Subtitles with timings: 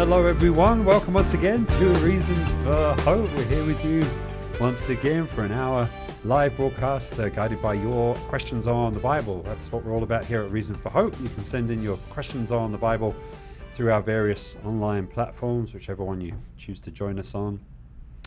[0.00, 0.86] Hello, everyone.
[0.86, 3.30] Welcome once again to Reason for Hope.
[3.36, 4.02] We're here with you
[4.58, 5.86] once again for an hour
[6.24, 9.42] live broadcast uh, guided by your questions on the Bible.
[9.42, 11.12] That's what we're all about here at Reason for Hope.
[11.20, 13.14] You can send in your questions on the Bible
[13.74, 17.60] through our various online platforms, whichever one you choose to join us on.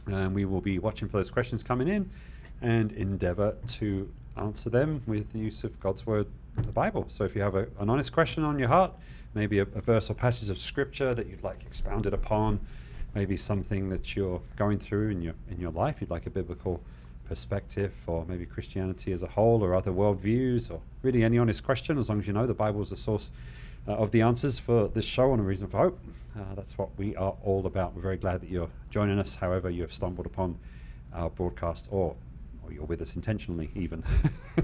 [0.06, 2.08] And we will be watching for those questions coming in
[2.62, 7.06] and endeavor to answer them with the use of God's Word, the Bible.
[7.08, 8.94] So if you have a, an honest question on your heart,
[9.34, 12.60] maybe a, a verse or passage of Scripture that you'd like expounded upon,
[13.16, 16.82] maybe something that you're going through in your in your life, you'd like a biblical
[17.26, 21.98] perspective, or maybe Christianity as a whole, or other worldviews, or really any honest question,
[21.98, 23.32] as long as you know the Bible is the source
[23.88, 26.00] uh, of the answers for this show on A Reason for Hope.
[26.38, 27.96] Uh, that's what we are all about.
[27.96, 30.58] We're very glad that you're joining us, however, you have stumbled upon
[31.14, 32.16] our broadcast, or,
[32.64, 34.04] or you're with us intentionally, even,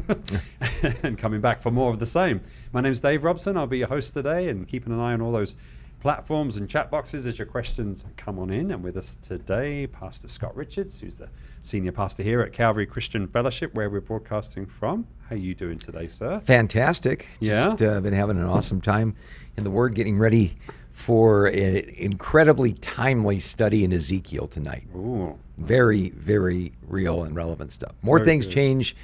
[1.03, 2.41] and coming back for more of the same.
[2.71, 3.57] My name's Dave Robson.
[3.57, 5.55] I'll be your host today, and keeping an eye on all those
[5.99, 8.71] platforms and chat boxes as your questions come on in.
[8.71, 11.29] And with us today, Pastor Scott Richards, who's the
[11.61, 15.07] senior pastor here at Calvary Christian Fellowship, where we're broadcasting from.
[15.27, 16.39] How are you doing today, sir?
[16.45, 17.27] Fantastic.
[17.39, 17.75] Yeah?
[17.75, 19.15] Just uh, been having an awesome time
[19.57, 20.57] in the Word, getting ready
[20.93, 24.85] for an incredibly timely study in Ezekiel tonight.
[24.95, 27.91] Ooh, Very, very real and relevant stuff.
[28.01, 28.53] More Very things good.
[28.53, 28.95] change,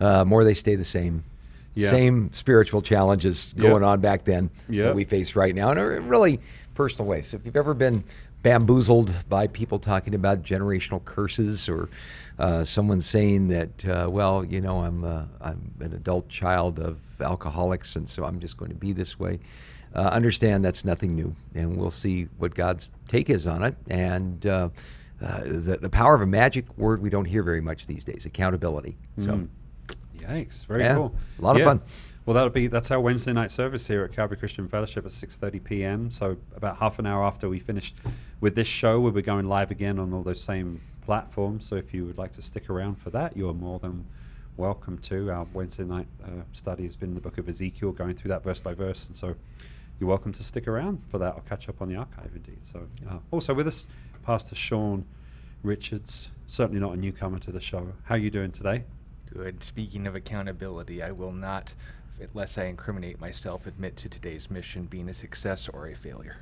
[0.00, 1.24] uh, more they stay the same.
[1.74, 1.90] Yeah.
[1.90, 4.84] Same spiritual challenges going on back then Yeah.
[4.84, 6.38] that we face right now in a really
[6.74, 7.22] personal way.
[7.22, 8.04] So if you've ever been
[8.42, 11.88] bamboozled by people talking about generational curses or
[12.38, 16.98] uh, someone saying that, uh, well, you know, I'm, uh, I'm an adult child of
[17.20, 19.38] alcoholics and so I'm just going to be this way,
[19.94, 21.34] uh, understand that's nothing new.
[21.54, 23.76] And we'll see what God's take is on it.
[23.88, 24.44] And
[25.22, 28.26] uh, the, the power of a magic word we don't hear very much these days
[28.26, 28.96] accountability.
[29.18, 29.32] So.
[29.32, 29.48] Mm.
[30.16, 30.66] Yikes!
[30.66, 31.14] Very Yeah, cool.
[31.38, 31.82] a lot of fun.
[32.24, 35.64] Well, that'll be that's our Wednesday night service here at Calvary Christian Fellowship at 6:30
[35.64, 36.10] p.m.
[36.10, 37.96] So about half an hour after we finished
[38.40, 41.66] with this show, we'll be going live again on all those same platforms.
[41.66, 44.06] So if you would like to stick around for that, you are more than
[44.56, 45.30] welcome to.
[45.32, 48.60] Our Wednesday night uh, study has been the book of Ezekiel, going through that verse
[48.60, 49.34] by verse, and so
[49.98, 51.34] you're welcome to stick around for that.
[51.34, 52.58] I'll catch up on the archive indeed.
[52.62, 53.86] So uh, also with us,
[54.22, 55.04] Pastor Sean
[55.62, 57.92] Richards, certainly not a newcomer to the show.
[58.04, 58.84] How are you doing today?
[59.32, 59.62] Good.
[59.62, 61.74] Speaking of accountability, I will not,
[62.20, 66.36] unless I incriminate myself, admit to today's mission being a success or a failure.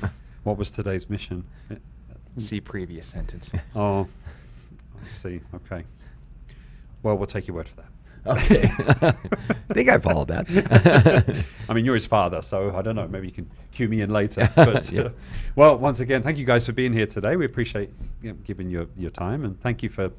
[0.42, 1.44] What was today's mission?
[2.38, 3.50] See previous sentence.
[3.76, 4.08] Oh,
[5.04, 5.42] I see.
[5.54, 5.84] Okay.
[7.02, 7.88] Well, we'll take your word for that.
[8.26, 8.62] Okay.
[8.64, 9.12] I
[9.72, 11.44] think I followed that.
[11.68, 13.08] I mean, you're his father, so I don't know.
[13.08, 14.48] Maybe you can cue me in later.
[14.56, 15.02] But Yeah.
[15.02, 15.10] uh,
[15.56, 17.36] well, once again, thank you guys for being here today.
[17.36, 17.90] We appreciate
[18.22, 20.10] you know, giving your your time, and thank you for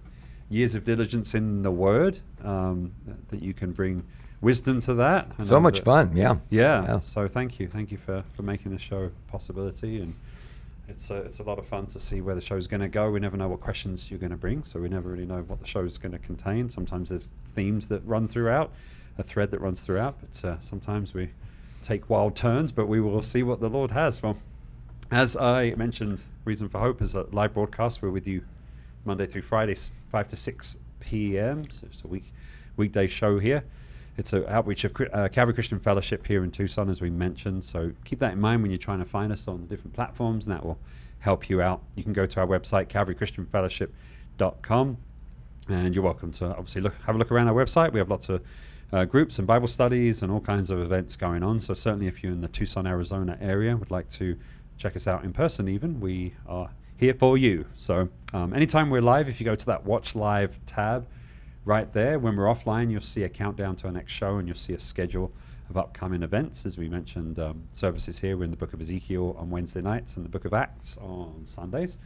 [0.49, 2.19] years of diligence in the Word.
[2.43, 2.91] Um,
[3.29, 4.03] that you can bring
[4.41, 5.27] wisdom to that.
[5.43, 6.37] So much that- fun, yeah.
[6.49, 6.83] Yeah.
[6.83, 6.99] Yeah.
[7.01, 10.15] So thank you, thank you for for making the show a possibility, and
[10.91, 13.09] it's a it's a lot of fun to see where the show's going to go.
[13.09, 15.59] We never know what questions you're going to bring, so we never really know what
[15.59, 16.69] the show's going to contain.
[16.69, 18.71] Sometimes there's themes that run throughout,
[19.17, 21.31] a thread that runs throughout, but uh, sometimes we
[21.81, 22.71] take wild turns.
[22.71, 24.21] But we will see what the Lord has.
[24.21, 24.37] Well,
[25.09, 28.01] as I mentioned, Reason for Hope is a live broadcast.
[28.01, 28.43] We're with you
[29.05, 29.75] Monday through Friday,
[30.11, 31.69] 5 to 6 p.m.
[31.71, 32.31] So it's a week
[32.77, 33.63] weekday show here.
[34.21, 37.65] It's an outreach of uh, Calvary Christian Fellowship here in Tucson, as we mentioned.
[37.65, 40.55] So keep that in mind when you're trying to find us on different platforms, and
[40.55, 40.77] that will
[41.21, 41.81] help you out.
[41.95, 44.97] You can go to our website, calvarychristianfellowship.com,
[45.69, 47.93] and you're welcome to obviously look, have a look around our website.
[47.93, 48.43] We have lots of
[48.93, 51.59] uh, groups and Bible studies and all kinds of events going on.
[51.59, 54.37] So certainly, if you're in the Tucson, Arizona area, would like to
[54.77, 57.65] check us out in person, even we are here for you.
[57.75, 61.07] So um, anytime we're live, if you go to that Watch Live tab
[61.65, 64.57] right there, when we're offline, you'll see a countdown to our next show, and you'll
[64.57, 65.31] see a schedule
[65.69, 66.63] of upcoming events.
[66.65, 68.37] As we mentioned, um, services here.
[68.37, 71.41] We're in the Book of Ezekiel on Wednesday nights and the Book of Acts on
[71.45, 71.97] Sundays.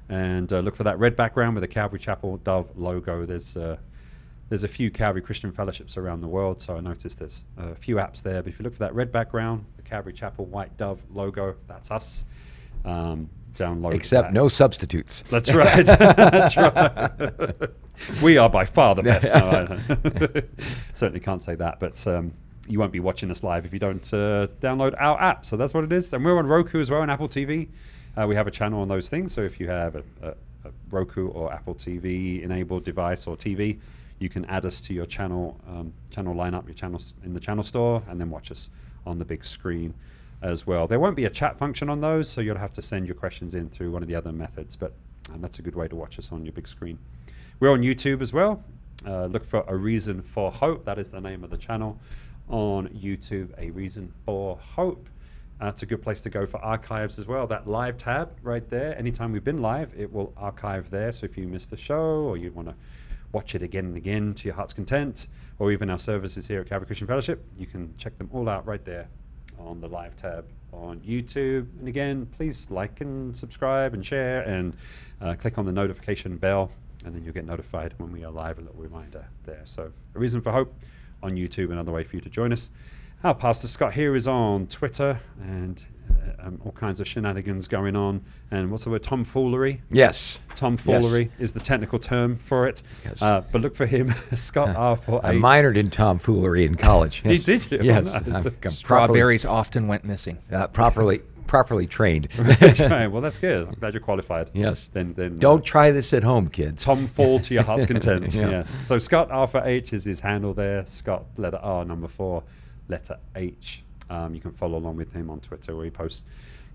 [0.10, 3.26] and uh, look for that red background with the Calvary Chapel Dove logo.
[3.26, 3.78] There's uh,
[4.50, 7.96] there's a few Calvary Christian fellowships around the world, so I noticed there's a few
[7.96, 8.44] apps there.
[8.44, 11.90] But if you look for that red background, the Calvary Chapel white dove logo, that's
[11.90, 12.26] us.
[12.84, 14.34] Um, download Except that.
[14.34, 15.24] no substitutes.
[15.32, 15.86] That's right.
[15.86, 17.72] That's right.
[18.22, 19.32] we are by far the best.
[19.34, 19.80] No,
[20.38, 20.44] I
[20.94, 22.34] certainly can't say that, but um,
[22.68, 25.46] you won't be watching us live if you don't uh, download our app.
[25.46, 26.12] So that's what it is.
[26.14, 27.70] And we're on Roku as well and Apple TV.
[28.18, 29.34] Uh, we have a channel on those things.
[29.34, 33.80] So if you have a, a, a Roku or Apple TV enabled device or TV,
[34.20, 37.64] you can add us to your channel um, channel lineup, your channels in the channel
[37.64, 38.70] store, and then watch us
[39.06, 39.94] on the big screen
[40.42, 40.88] as well.
[40.88, 43.54] There won't be a chat function on those, so you'll have to send your questions
[43.56, 44.76] in through one of the other methods.
[44.76, 44.94] But
[45.38, 47.00] that's a good way to watch us on your big screen.
[47.60, 48.64] We're on YouTube as well.
[49.06, 50.86] Uh, look for A Reason for Hope.
[50.86, 52.00] That is the name of the channel
[52.50, 53.50] on YouTube.
[53.58, 55.10] A Reason for Hope.
[55.60, 57.48] That's a good place to go for archives as well.
[57.48, 58.98] That live tab right there.
[58.98, 61.12] Anytime we've been live, it will archive there.
[61.12, 62.76] So if you missed the show or you want to
[63.32, 65.28] watch it again and again to your heart's content,
[65.58, 68.66] or even our services here at Calvary Christian Fellowship, you can check them all out
[68.66, 69.08] right there
[69.58, 71.68] on the live tab on YouTube.
[71.80, 74.76] And again, please like and subscribe and share and
[75.22, 76.72] uh, click on the notification bell,
[77.06, 78.58] and then you'll get notified when we are live.
[78.58, 79.62] A little reminder there.
[79.64, 80.74] So, a reason for hope
[81.24, 82.72] on YouTube, another way for you to join us.
[83.24, 87.96] Our Pastor Scott here is on Twitter and uh, um, all kinds of shenanigans going
[87.96, 88.24] on.
[88.52, 89.02] And what's the word?
[89.02, 89.82] Tomfoolery.
[89.90, 90.40] Yes.
[90.54, 92.84] Tomfoolery is the technical term for it.
[93.04, 93.22] Yes.
[93.24, 97.24] Uh, but look for him, Scott R for I minored in tomfoolery in college.
[97.24, 97.66] Did- Yes.
[97.66, 97.80] did you?
[97.82, 98.04] Yes.
[98.14, 98.26] Nice.
[98.28, 100.38] I'm, I'm properly, Strawberries often went missing.
[100.52, 102.26] uh, properly, properly trained.
[102.38, 103.08] That's right.
[103.08, 103.68] Well, that's good.
[103.68, 104.50] I'm glad you're qualified.
[104.54, 104.90] Yes.
[104.94, 106.84] Then, then Don't uh, try this at home, kids.
[106.84, 108.34] Tom fall to your heart's content.
[108.34, 108.50] Yeah.
[108.50, 108.78] Yes.
[108.88, 110.86] So Scott Alpha H is his handle there.
[110.86, 112.44] Scott letter R number four,
[112.88, 113.84] letter H.
[114.10, 116.26] Um, you can follow along with him on Twitter where he posts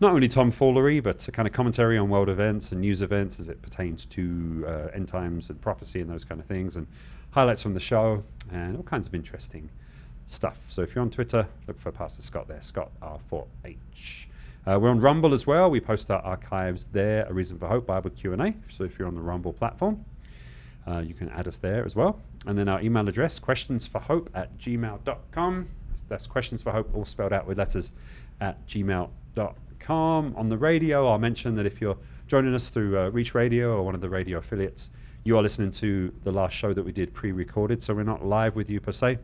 [0.01, 3.39] not only Tom tomfoolery but a kind of commentary on world events and news events
[3.39, 6.87] as it pertains to uh, end times and prophecy and those kind of things and
[7.31, 9.71] highlights from the show and all kinds of interesting
[10.27, 10.59] stuff.
[10.69, 14.27] So if you're on Twitter, look for Pastor Scott there, Scott R4H.
[14.67, 15.71] Uh, we're on Rumble as well.
[15.71, 17.25] We post our archives there.
[17.27, 18.55] A Reason for Hope Bible Q&A.
[18.69, 20.05] So if you're on the Rumble platform,
[20.87, 22.21] uh, you can add us there as well.
[22.47, 25.69] And then our email address, questionsforhope at gmail.com.
[26.09, 27.93] That's questions for hope, all spelled out with letters
[28.41, 30.35] at gmail.com.
[30.37, 33.83] On the radio, I'll mention that if you're joining us through uh, Reach Radio or
[33.83, 34.91] one of the radio affiliates,
[35.25, 37.83] you are listening to the last show that we did pre recorded.
[37.83, 39.19] So we're not live with you per se.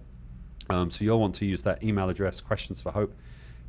[0.69, 3.15] Um, so you'll want to use that email address, questions for hope,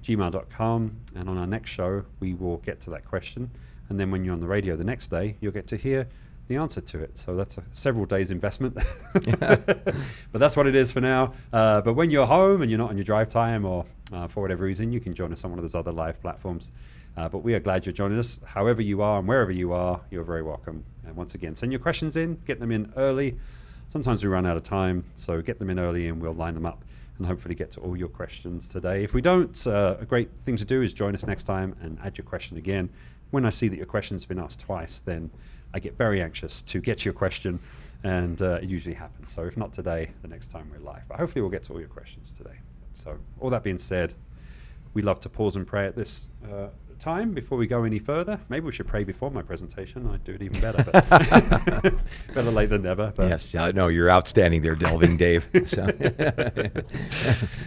[0.04, 0.98] gmail.com.
[1.16, 3.52] And on our next show, we will get to that question.
[3.90, 6.08] And then when you're on the radio the next day, you'll get to hear
[6.48, 7.18] the answer to it.
[7.18, 8.78] So that's a several days investment.
[9.40, 9.96] but
[10.34, 11.34] that's what it is for now.
[11.52, 14.42] Uh, but when you're home and you're not on your drive time or uh, for
[14.42, 16.72] whatever reason, you can join us on one of those other live platforms.
[17.18, 18.40] Uh, but we are glad you're joining us.
[18.46, 20.84] However you are and wherever you are, you're very welcome.
[21.06, 23.38] And once again, send your questions in, get them in early.
[23.88, 26.66] Sometimes we run out of time, so get them in early and we'll line them
[26.66, 26.84] up
[27.18, 29.04] and hopefully get to all your questions today.
[29.04, 31.98] If we don't, uh, a great thing to do is join us next time and
[32.04, 32.90] add your question again.
[33.32, 35.32] When I see that your question's been asked twice, then
[35.74, 37.60] I get very anxious to get your question,
[38.04, 39.32] and uh, it usually happens.
[39.32, 41.08] So if not today, the next time we're live.
[41.08, 42.60] But hopefully we'll get to all your questions today.
[42.94, 44.14] So all that being said,
[44.94, 46.68] we love to pause and pray at this uh,
[47.00, 48.40] time before we go any further.
[48.50, 50.08] Maybe we should pray before my presentation.
[50.08, 50.84] I'd do it even better.
[52.34, 53.14] Better late than never.
[53.16, 55.48] But Yes, uh, no, you're outstanding there, delving Dave.
[55.66, 55.86] So-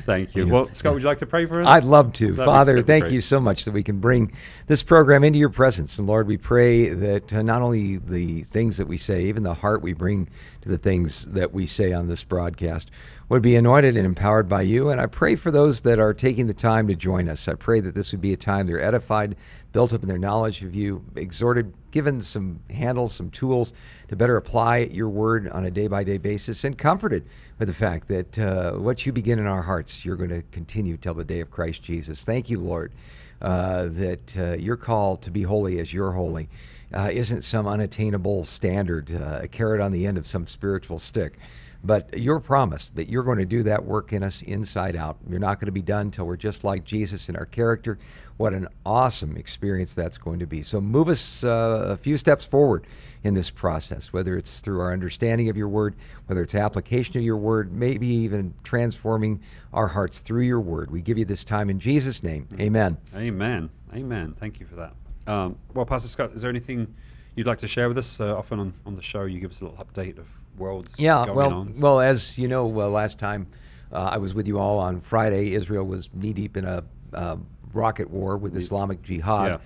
[0.06, 0.46] Thank you.
[0.46, 1.66] Well, Scott, would you like to pray for us?
[1.66, 2.32] I'd love to.
[2.32, 4.32] That'd Father, thank you so much that we can bring
[4.66, 5.98] this program into your presence.
[5.98, 9.54] And Lord, we pray that uh, not only the things that we say, even the
[9.54, 10.28] heart we bring
[10.62, 12.90] to the things that we say on this broadcast
[13.28, 14.90] would be anointed and empowered by you.
[14.90, 17.48] And I pray for those that are taking the time to join us.
[17.48, 19.36] I pray that this would be a time they're edified,
[19.72, 23.72] built up in their knowledge of you, exhorted, given some handles, some tools
[24.08, 27.24] to better apply your word on a day by day basis, and comforted
[27.58, 30.96] with the fact that uh, what you begin in our hearts, you're going to continue
[30.96, 32.24] till the day of Christ Jesus.
[32.24, 32.92] Thank you, Lord,
[33.40, 36.48] uh, that uh, your call to be holy as you're holy
[36.94, 41.38] uh, isn't some unattainable standard, uh, a carrot on the end of some spiritual stick.
[41.82, 45.16] But your promise that you're going to do that work in us inside out.
[45.28, 47.98] You're not going to be done till we're just like Jesus in our character.
[48.36, 50.62] What an awesome experience that's going to be.
[50.62, 52.86] So move us uh, a few steps forward
[53.22, 55.94] in this process, whether it's through our understanding of your word,
[56.26, 59.40] whether it's application of your word, maybe even transforming
[59.72, 60.90] our hearts through your word.
[60.90, 62.46] We give you this time in Jesus' name.
[62.60, 62.98] Amen.
[63.16, 63.70] Amen.
[63.94, 64.34] Amen.
[64.38, 64.92] Thank you for that.
[65.30, 66.92] Um, well, Pastor Scott, is there anything
[67.36, 68.18] you'd like to share with us?
[68.18, 70.26] Uh, often on, on the show, you give us a little update of
[70.58, 71.72] worlds Yeah, going well, on.
[71.78, 73.46] well, as you know, uh, last time
[73.92, 76.82] uh, I was with you all on Friday, Israel was knee deep in a
[77.14, 77.36] uh,
[77.72, 79.60] rocket war with Islamic Jihad.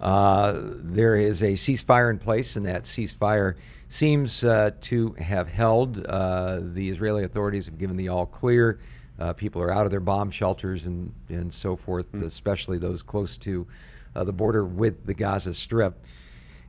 [0.00, 3.56] Uh, there is a ceasefire in place, and that ceasefire
[3.90, 6.06] seems uh, to have held.
[6.06, 8.80] Uh, the Israeli authorities have given the all clear.
[9.18, 12.24] Uh, people are out of their bomb shelters and, and so forth, mm.
[12.24, 13.66] especially those close to
[14.14, 16.04] uh, the border with the Gaza Strip.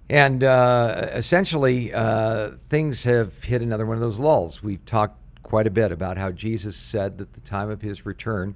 [0.10, 1.92] And uh, essentially,
[2.68, 4.62] things have hit another one of those lulls.
[4.62, 8.56] We've talked quite a bit about how Jesus said that the time of his return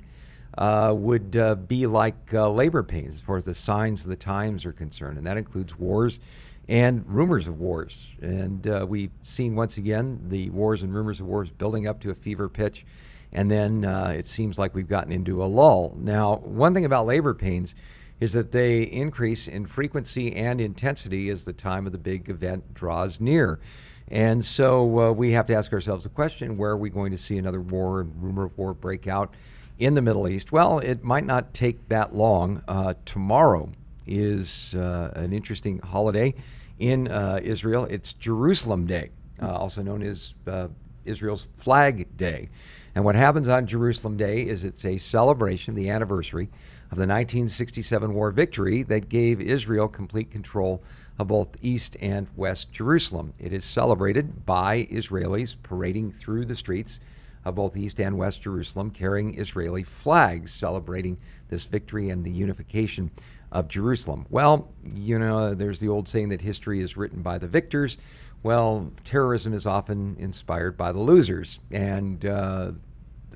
[0.58, 4.16] uh, would uh, be like uh, labor pains as far as the signs of the
[4.16, 6.20] times are concerned, and that includes wars
[6.68, 8.10] and rumors of wars.
[8.22, 12.12] And uh, we've seen once again the wars and rumors of wars building up to
[12.12, 12.86] a fever pitch,
[13.34, 15.96] and then uh, it seems like we've gotten into a lull.
[16.00, 17.76] Now, one thing about labor pains
[18.20, 22.74] is that they increase in frequency and intensity as the time of the big event
[22.74, 23.60] draws near.
[24.08, 27.18] And so uh, we have to ask ourselves the question where are we going to
[27.18, 29.34] see another war and rumor of war break out?
[29.80, 30.52] in the Middle East?
[30.52, 32.64] Well, it might not take that long.
[32.68, 33.70] Uh, tomorrow
[34.08, 36.34] is uh, an interesting holiday
[36.80, 37.86] in uh, Israel.
[37.86, 40.68] It's Jerusalem Day, uh, also known as uh,
[41.04, 42.50] Israel's Flag Day.
[42.94, 46.50] And what happens on Jerusalem Day is it's a celebration the anniversary
[46.96, 50.82] of the 1967 war victory that gave Israel complete control
[51.20, 53.34] of both East and West Jerusalem.
[53.38, 57.02] It is celebrated by Israelis parading through the streets
[57.44, 61.18] of both East and West Jerusalem carrying Israeli flags celebrating
[61.50, 63.12] this victory and the unification
[63.52, 64.26] of Jerusalem.
[64.30, 67.98] Well, you know, there's the old saying that history is written by the victors.
[68.42, 71.60] Well, terrorism is often inspired by the losers.
[71.72, 72.72] And uh,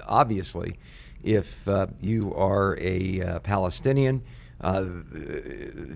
[0.08, 0.78] obviously,
[1.24, 4.22] if uh, you are a uh, Palestinian,
[4.62, 4.86] uh,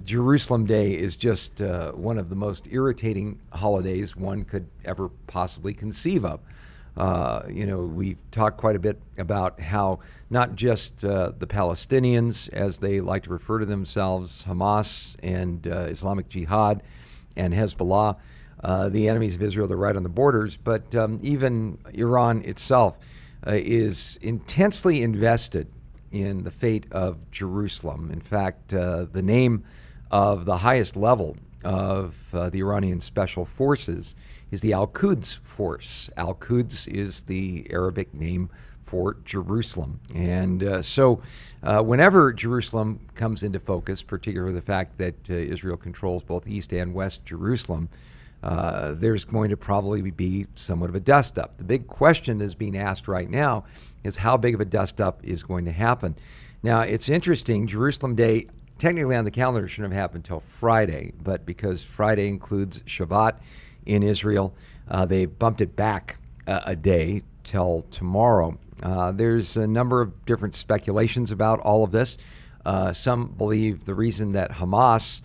[0.06, 5.74] Jerusalem Day is just uh, one of the most irritating holidays one could ever possibly
[5.74, 6.40] conceive of.
[6.96, 10.00] Uh, you know, we've talked quite a bit about how
[10.30, 16.30] not just uh, the Palestinians, as they like to refer to themselves, Hamas and Islamic
[16.30, 16.84] Jihad
[17.36, 18.16] and Hezbollah,
[18.92, 22.96] the enemies of Israel, they're right on the borders, but um, even Iran itself
[23.48, 25.68] is intensely invested
[26.12, 28.12] in the fate of Jerusalem.
[28.12, 29.64] In fact, the name
[30.12, 34.16] of the highest level of the Iranian special forces
[34.52, 36.12] is the Al Quds force.
[36.16, 38.50] Al Quds is the Arabic name
[38.94, 40.00] for Jerusalem.
[40.14, 41.24] And uh, so,
[41.64, 46.72] uh, whenever Jerusalem comes into focus, particularly the fact that uh, Israel controls both East
[46.74, 47.90] and West Jerusalem,
[48.44, 51.58] uh, there's going to probably be somewhat of a dust up.
[51.58, 53.66] The big question that's being asked right now
[54.04, 56.16] is how big of a dust up is going to happen.
[56.62, 58.48] Now, it's interesting, Jerusalem Day
[58.78, 63.38] technically on the calendar shouldn't have happened until Friday, but because Friday includes Shabbat,
[63.86, 64.56] in Israel.
[64.88, 68.58] Uh, they bumped it back a, a day till tomorrow.
[68.82, 72.18] Uh, there's a number of different speculations about all of this.
[72.66, 75.22] Uh, some believe the reason that Hamas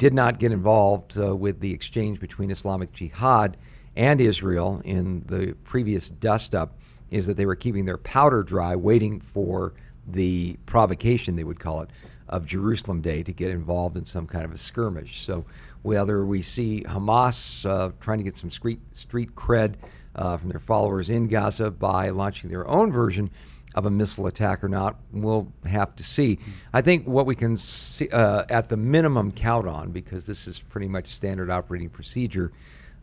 [0.00, 3.58] did not get involved uh, with the exchange between Islamic Jihad
[3.94, 6.72] and Israel in the previous dust up
[7.10, 9.74] is that they were keeping their powder dry, waiting for
[10.06, 11.90] the provocation, they would call it,
[12.30, 15.20] of Jerusalem Day to get involved in some kind of a skirmish.
[15.20, 15.44] So
[15.82, 19.74] whether we see Hamas uh, trying to get some street, street cred
[20.14, 23.28] uh, from their followers in Gaza by launching their own version
[23.74, 26.38] of a missile attack or not, we'll have to see.
[26.72, 30.60] I think what we can see, uh, at the minimum count on, because this is
[30.60, 32.52] pretty much standard operating procedure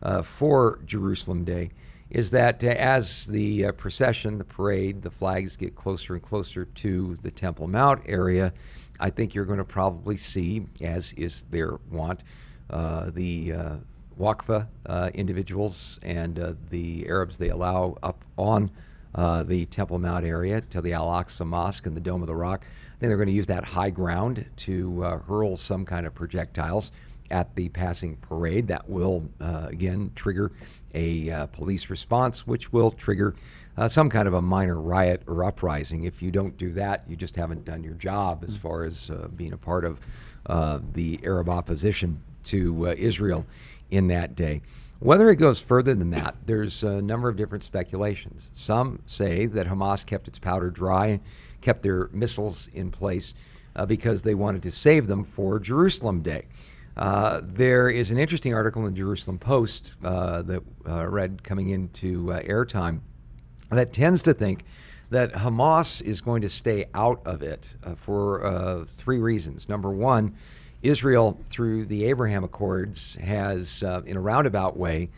[0.02, 1.70] uh, for Jerusalem Day,
[2.10, 7.16] is that as the uh, procession, the parade, the flags get closer and closer to
[7.22, 8.52] the Temple Mount area,
[9.00, 12.24] I think you're going to probably see, as is their want,
[12.70, 13.76] uh, the uh,
[14.18, 18.70] Waqfa uh, individuals and uh, the Arabs they allow up on
[19.14, 22.34] uh, the Temple Mount area to the Al Aqsa Mosque and the Dome of the
[22.34, 22.64] Rock.
[22.64, 26.90] I think they're going to use that high ground to hurl some kind of projectiles
[27.30, 28.66] at the passing parade.
[28.68, 30.50] That will, again, trigger
[30.94, 33.34] a police response, which will trigger
[33.78, 36.02] uh, some kind of a minor riot or uprising.
[36.02, 39.28] If you don't do that, you just haven't done your job as far as uh,
[39.28, 40.00] being a part of
[40.46, 43.46] uh, the Arab opposition to uh, Israel
[43.90, 44.62] in that day.
[45.00, 48.50] Whether it goes further than that, there's a number of different speculations.
[48.52, 51.20] Some say that Hamas kept its powder dry,
[51.60, 53.32] kept their missiles in place
[53.76, 56.46] uh, because they wanted to save them for Jerusalem Day.
[56.96, 61.68] Uh, there is an interesting article in the Jerusalem Post uh, that uh, read coming
[61.68, 63.00] into uh, airtime
[63.70, 64.64] that tends to think
[65.10, 69.68] that Hamas is going to stay out of it uh, for three reasons.
[69.68, 70.34] Number one,
[70.82, 75.10] Israel, through the Abraham Accords, has, uh, in a roundabout way,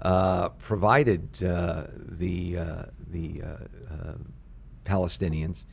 [0.00, 3.42] uh, provided uh, the uh, the
[4.84, 5.64] Palestinians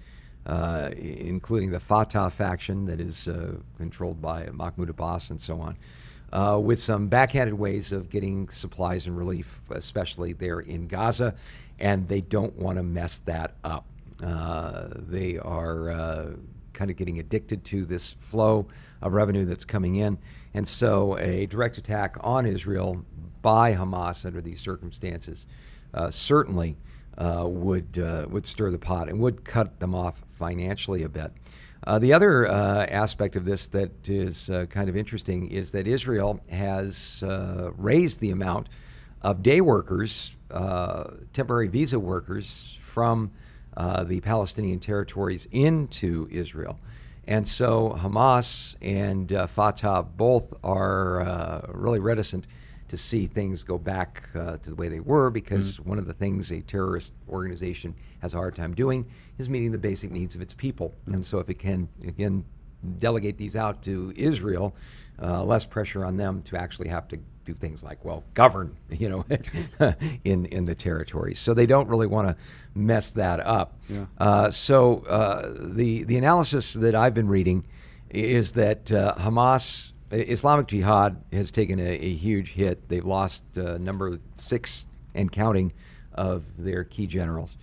[0.47, 3.29] uh, including the Fatah faction that is
[3.77, 9.17] controlled by Mahmoud Abbas and so on, with some backhanded ways of getting supplies and
[9.17, 11.35] relief, especially there in Gaza,
[11.79, 13.85] and they don't want to mess that up.
[14.19, 16.35] They are
[16.73, 18.67] kind of getting addicted to this flow
[19.05, 20.17] of revenue that's coming in.
[20.53, 23.05] And so a direct attack on Israel
[23.41, 25.45] by Hamas under these circumstances
[25.93, 26.75] uh, certainly
[27.17, 31.31] uh, would, uh, would stir the pot and would cut them off financially a bit.
[31.85, 35.87] Uh, the other uh, aspect of this that is uh, kind of interesting is that
[35.87, 37.23] Israel has
[37.77, 38.67] raised the amount
[39.21, 40.35] of day workers,
[41.33, 43.31] temporary visa workers from
[43.77, 46.79] the Palestinian territories into Israel.
[47.27, 52.45] And so Hamas and uh, Fatah both are uh, really reticent
[52.87, 56.13] to see things go back uh, to the way they were because one of the
[56.13, 59.05] things a terrorist organization has a hard time doing
[59.39, 60.93] is meeting the basic needs of its people.
[61.07, 62.45] And so if it can, again,
[62.99, 64.75] delegate these out to Israel,
[65.19, 69.09] uh, less pressure on them to actually have to do things like, well, govern, you
[69.09, 69.25] know,
[70.23, 71.39] in in the territories.
[71.39, 72.35] So they don't really want to
[72.73, 73.77] mess that up.
[73.89, 74.05] Yeah.
[74.17, 77.65] Uh, so uh, the the analysis that I've been reading
[78.09, 82.87] is that uh, Hamas, Islamic Jihad, has taken a, a huge hit.
[82.89, 85.73] They've lost uh, number six and counting
[86.13, 87.55] of their key generals.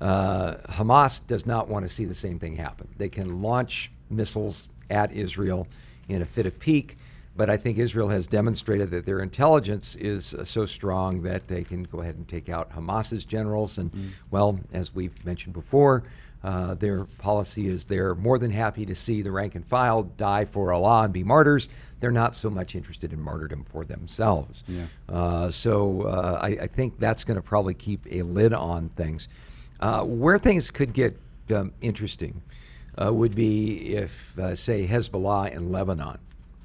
[0.00, 2.88] Uh, Hamas does not want to see the same thing happen.
[2.96, 5.66] They can launch missiles at Israel
[6.08, 6.96] in a fit of pique,
[7.36, 11.62] but I think Israel has demonstrated that their intelligence is uh, so strong that they
[11.62, 13.78] can go ahead and take out Hamas's generals.
[13.78, 13.90] And,
[14.30, 16.02] well, as we've mentioned before,
[16.42, 20.44] uh, their policy is they're more than happy to see the rank and file die
[20.44, 21.68] for Allah and be martyrs.
[22.00, 24.64] They're not so much interested in martyrdom for themselves.
[24.66, 24.86] Yeah.
[25.08, 29.28] Uh, so uh, I, I think that's going to probably keep a lid on things.
[29.80, 31.18] Uh, where things could get
[31.54, 32.42] um, interesting
[33.02, 36.18] uh, would be if, uh, say, Hezbollah in Lebanon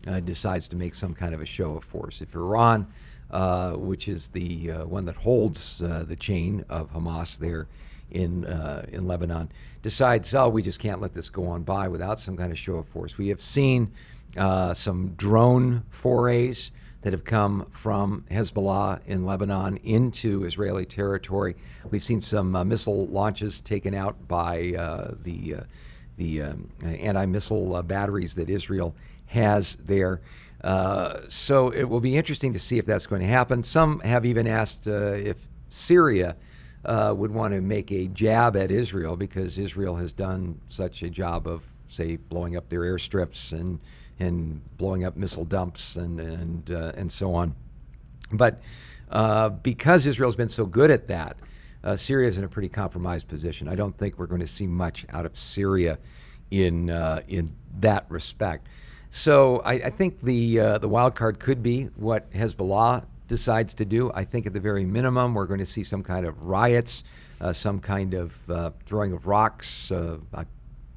[0.07, 2.21] uh, decides to make some kind of a show of force.
[2.21, 2.87] If Iran,
[3.31, 7.67] uh, which is the uh, one that holds uh, the chain of Hamas there
[8.11, 9.49] in uh, in Lebanon,
[9.81, 12.75] decides, oh, we just can't let this go on by without some kind of show
[12.75, 13.17] of force.
[13.17, 13.91] We have seen
[14.37, 21.55] uh, some drone forays that have come from Hezbollah in Lebanon into Israeli territory.
[21.91, 25.61] We've seen some uh, missile launches taken out by uh, the uh,
[26.17, 28.95] the um, anti-missile batteries that Israel
[29.35, 30.21] has there.
[30.65, 33.63] Uh, so it will be interesting to see if that's going to happen.
[33.63, 36.35] Some have even asked uh, if Syria
[36.83, 41.09] uh, would want to make a jab at Israel because Israel has done such a
[41.09, 43.79] job of, say, blowing up their airstrips and
[44.17, 47.53] and blowing up missile dumps and and uh, and so on.
[48.31, 48.59] But
[49.11, 51.37] uh, because Israel's been so good at that,
[51.83, 53.67] uh, Syria is in a pretty compromised position.
[53.67, 55.99] I don't think we're going to see much out of Syria
[56.49, 56.89] in
[57.27, 58.67] in that respect.
[59.15, 63.85] So I, I think the uh, the wild card could be what Hezbollah decides to
[63.85, 64.11] do.
[64.13, 67.05] I think at the very minimum we're going to see some kind of riots,
[67.39, 69.89] uh, some kind of uh, throwing of rocks.
[69.89, 70.43] Uh, I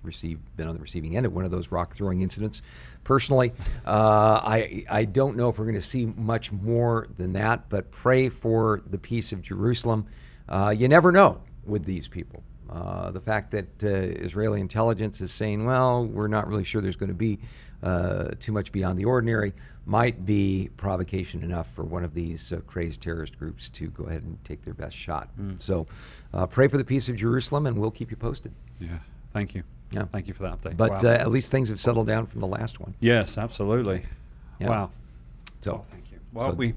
[0.02, 2.60] received been on the receiving end of one of those rock throwing incidents.
[3.04, 3.52] Personally,
[3.86, 7.92] uh, I I don't know if we're going to see much more than that, but
[7.92, 10.08] pray for the peace of Jerusalem.
[10.48, 12.42] Uh, you never know with these people.
[12.68, 16.96] Uh, the fact that uh, Israeli intelligence is saying, well, we're not really sure there's
[16.96, 17.38] going to be
[17.82, 19.52] uh, too much beyond the ordinary,
[19.86, 24.22] might be provocation enough for one of these uh, crazed terrorist groups to go ahead
[24.22, 25.28] and take their best shot.
[25.60, 25.86] So
[26.34, 28.52] uh, pray for the peace of Jerusalem, and we'll keep you posted.
[28.80, 28.98] Yeah.
[29.32, 29.62] Thank you.
[29.92, 30.04] Yeah.
[30.12, 30.76] Thank you for that update.
[30.76, 31.10] But Wow.
[31.10, 32.94] uh, at least things have settled down from the last one.
[33.00, 34.04] yes, absolutely.
[34.60, 34.68] Yeah.
[34.68, 34.90] Wow.
[35.62, 36.18] So, Oh, thank you.
[36.32, 36.74] Well, so- we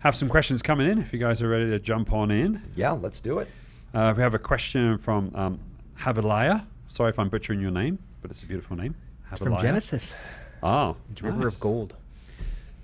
[0.00, 0.98] have some questions coming in.
[0.98, 3.48] If you guys are ready to jump on in, yeah, let's do it.
[3.94, 5.60] uh, we have a question from um,
[6.00, 6.66] Havilaya.
[6.88, 8.96] Sorry if I'm butchering your name, but it's a beautiful name.
[9.32, 9.62] It's from Havilaya.
[9.62, 10.14] Genesis.
[10.62, 11.94] Oh, It's River of Gold.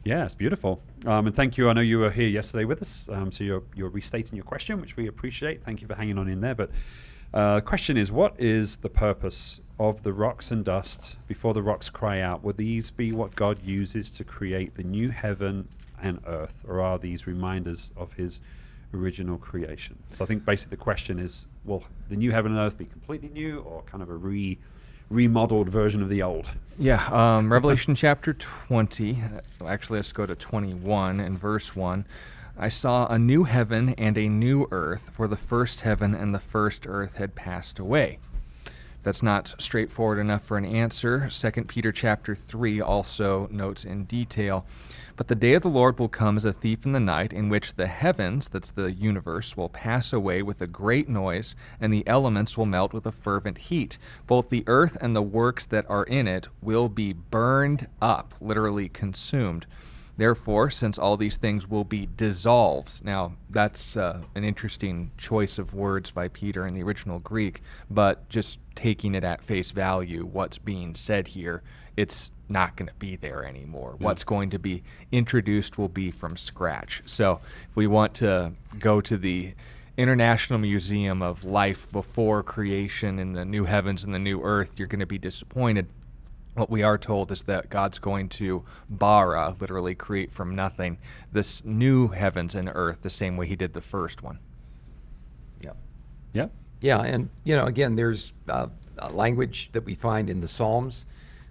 [0.04, 0.80] Yeah, it's beautiful.
[1.06, 1.68] Um, and thank you.
[1.68, 4.80] I know you were here yesterday with us, um, so you're, you're restating your question,
[4.80, 5.62] which we appreciate.
[5.62, 6.54] Thank you for hanging on in there.
[6.54, 6.70] But
[7.34, 11.62] uh, the question is, what is the purpose of the rocks and dust before the
[11.62, 12.42] rocks cry out?
[12.42, 15.68] Will these be what God uses to create the new heaven
[16.02, 18.40] and earth, or are these reminders of His
[18.94, 19.98] original creation?
[20.16, 23.28] So I think basically the question is, will the new heaven and earth be completely
[23.28, 24.58] new, or kind of a re
[25.10, 26.50] remodeled version of the old?
[26.78, 29.22] Yeah, um, Revelation chapter 20.
[29.60, 32.06] uh, Actually, let's go to 21 and verse 1.
[32.58, 36.40] I saw a new heaven and a new earth, for the first heaven and the
[36.40, 38.18] first earth had passed away.
[39.04, 44.66] that's not straightforward enough for an answer, 2 Peter chapter 3 also notes in detail.
[45.18, 47.48] But the day of the Lord will come as a thief in the night, in
[47.48, 52.06] which the heavens, that's the universe, will pass away with a great noise, and the
[52.06, 53.98] elements will melt with a fervent heat.
[54.28, 58.88] Both the earth and the works that are in it will be burned up, literally
[58.88, 59.66] consumed.
[60.16, 65.74] Therefore, since all these things will be dissolved, now that's uh, an interesting choice of
[65.74, 70.58] words by Peter in the original Greek, but just taking it at face value, what's
[70.58, 71.64] being said here,
[71.96, 73.96] it's not going to be there anymore.
[73.98, 74.06] Yeah.
[74.06, 74.82] What's going to be
[75.12, 77.02] introduced will be from scratch.
[77.06, 79.54] So if we want to go to the
[79.96, 84.88] International Museum of Life before creation in the new heavens and the new earth, you're
[84.88, 85.88] going to be disappointed
[86.58, 90.98] what we are told is that God's going to bara, literally create from nothing,
[91.32, 94.38] this new heavens and earth the same way he did the first one.
[95.62, 95.72] Yeah.
[96.32, 96.48] Yeah.
[96.80, 101.04] Yeah, and you know, again, there's uh, a language that we find in the Psalms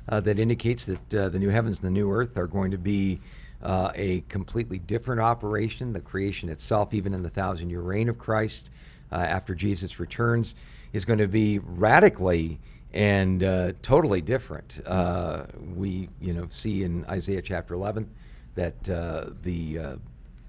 [0.10, 2.78] uh, that indicates that uh, the new heavens and the new earth are going to
[2.78, 3.20] be
[3.62, 5.94] uh, a completely different operation.
[5.94, 8.70] The creation itself, even in the thousand-year reign of Christ,
[9.12, 10.56] uh, after Jesus returns,
[10.94, 12.60] is going to be radically
[12.94, 14.82] and uh, totally different.
[14.86, 15.44] Uh,
[15.76, 18.10] we, you know, see in Isaiah chapter 11
[18.56, 19.96] that uh, the, uh,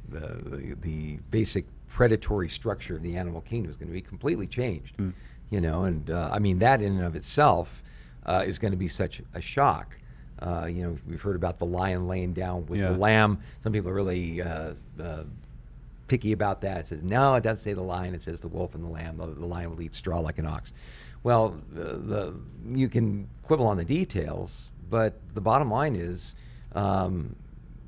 [0.09, 4.97] the, the basic predatory structure of the animal kingdom is going to be completely changed.
[4.99, 5.13] Mm.
[5.51, 7.83] You know, and uh, I mean that in and of itself
[8.29, 9.97] uh, is going to be such a shock.
[10.69, 12.93] you know, we've heard about the lion laying down with yeah.
[12.93, 13.41] the lamb.
[13.65, 14.41] Some people are really
[16.09, 16.79] picky about that.
[16.79, 18.15] It says no, it doesn't say the lion.
[18.15, 19.19] It says the wolf and the lamb.
[19.19, 20.73] The, the lion will eat straw like an ox.
[21.23, 22.35] Well, the,
[22.71, 26.35] you can quibble on the details, but the bottom line is
[26.75, 27.35] um,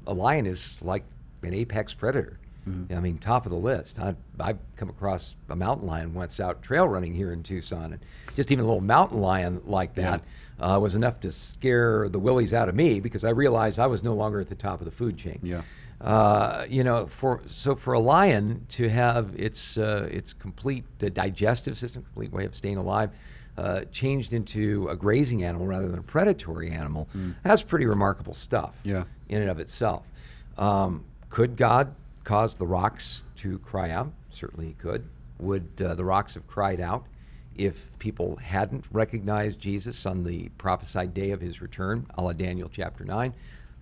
[0.06, 1.04] a lion is like
[1.42, 2.39] an apex predator.
[2.68, 2.94] Mm-hmm.
[2.94, 3.98] I mean, top of the list.
[3.98, 8.00] I, I've come across a mountain lion once out trail running here in Tucson, and
[8.36, 10.22] just even a little mountain lion like that
[10.58, 10.74] yeah.
[10.74, 14.02] uh, was enough to scare the willies out of me because I realized I was
[14.02, 15.40] no longer at the top of the food chain.
[15.42, 15.62] Yeah.
[16.00, 21.08] Uh, you know, for so for a lion to have its uh, its complete uh,
[21.10, 23.10] digestive system, complete way of staying alive,
[23.58, 27.34] uh, changed into a grazing animal rather than a predatory animal, mm.
[27.42, 28.74] that's pretty remarkable stuff.
[28.82, 29.04] Yeah.
[29.28, 30.04] in and of itself.
[30.56, 31.94] Um, could God
[32.24, 34.12] cause the rocks to cry out?
[34.30, 35.08] Certainly, He could.
[35.38, 37.06] Would uh, the rocks have cried out
[37.56, 42.70] if people hadn't recognized Jesus on the prophesied day of His return, a la Daniel
[42.72, 43.34] chapter nine?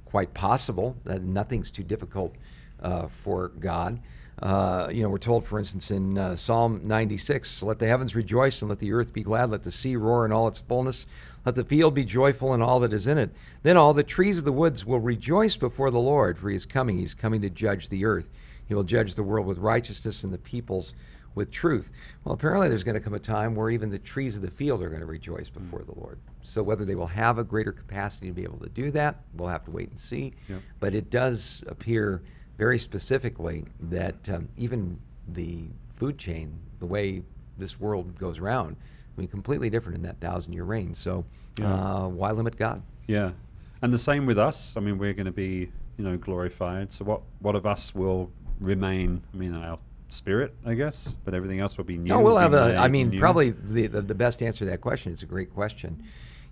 [0.08, 2.34] quite possible that nothing's too difficult
[2.82, 4.00] uh, for God.
[4.42, 8.62] Uh, you know, we're told, for instance, in uh, Psalm 96, let the heavens rejoice
[8.62, 11.06] and let the earth be glad, let the sea roar in all its fullness,
[11.44, 13.30] let the field be joyful in all that is in it.
[13.62, 16.66] Then all the trees of the woods will rejoice before the Lord, for he is
[16.66, 16.98] coming.
[16.98, 18.30] He's coming to judge the earth.
[18.66, 20.94] He will judge the world with righteousness and the peoples
[21.34, 21.90] with truth.
[22.24, 24.82] Well, apparently there's going to come a time where even the trees of the field
[24.82, 26.18] are going to rejoice before the Lord.
[26.42, 29.48] So whether they will have a greater capacity to be able to do that, we'll
[29.48, 30.34] have to wait and see.
[30.48, 30.60] Yep.
[30.80, 32.22] But it does appear
[32.58, 35.64] very specifically that um, even the
[35.96, 37.22] food chain, the way
[37.56, 38.76] this world goes around,
[39.16, 40.94] will be completely different in that thousand year reign.
[40.94, 41.24] So
[41.58, 41.72] yeah.
[41.72, 42.82] uh, why limit God?
[43.06, 43.30] Yeah.
[43.80, 44.74] And the same with us.
[44.76, 46.92] I mean, we're going to be, you know, glorified.
[46.92, 49.22] So what, what of us will remain?
[49.32, 52.08] I mean, our spirit, I guess, but everything else will be new.
[52.08, 52.76] No, we'll have a.
[52.76, 53.20] I mean, new.
[53.20, 55.12] probably the, the, the best answer to that question.
[55.12, 56.02] It's a great question.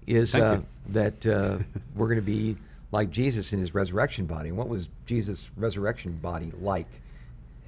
[0.06, 1.58] Is uh, that uh,
[1.96, 2.56] we're going to be
[2.92, 4.48] like Jesus in his resurrection body?
[4.48, 6.88] And what was Jesus' resurrection body like?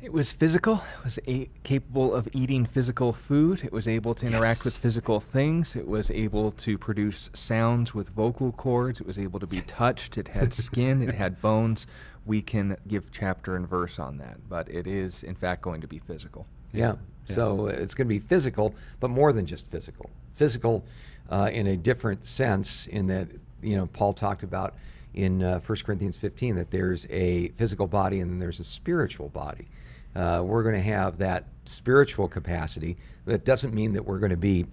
[0.00, 0.76] It was physical.
[1.00, 3.64] It was a- capable of eating physical food.
[3.64, 4.64] It was able to interact yes.
[4.64, 5.74] with physical things.
[5.74, 9.00] It was able to produce sounds with vocal cords.
[9.00, 9.64] It was able to be yes.
[9.66, 10.16] touched.
[10.16, 11.02] It had skin.
[11.02, 11.86] it had bones
[12.28, 15.88] we can give chapter and verse on that, but it is in fact going to
[15.88, 16.46] be physical.
[16.72, 16.94] Yeah.
[17.26, 17.34] yeah.
[17.34, 20.10] So it's going to be physical, but more than just physical.
[20.34, 20.84] Physical
[21.30, 23.28] uh, in a different sense, in that
[23.62, 24.74] you know Paul talked about
[25.14, 29.28] in uh, 1 Corinthians 15 that there's a physical body and then there's a spiritual
[29.28, 29.68] body.
[30.14, 32.96] Uh, we're going to have that spiritual capacity.
[33.26, 34.66] That doesn't mean that we're going to be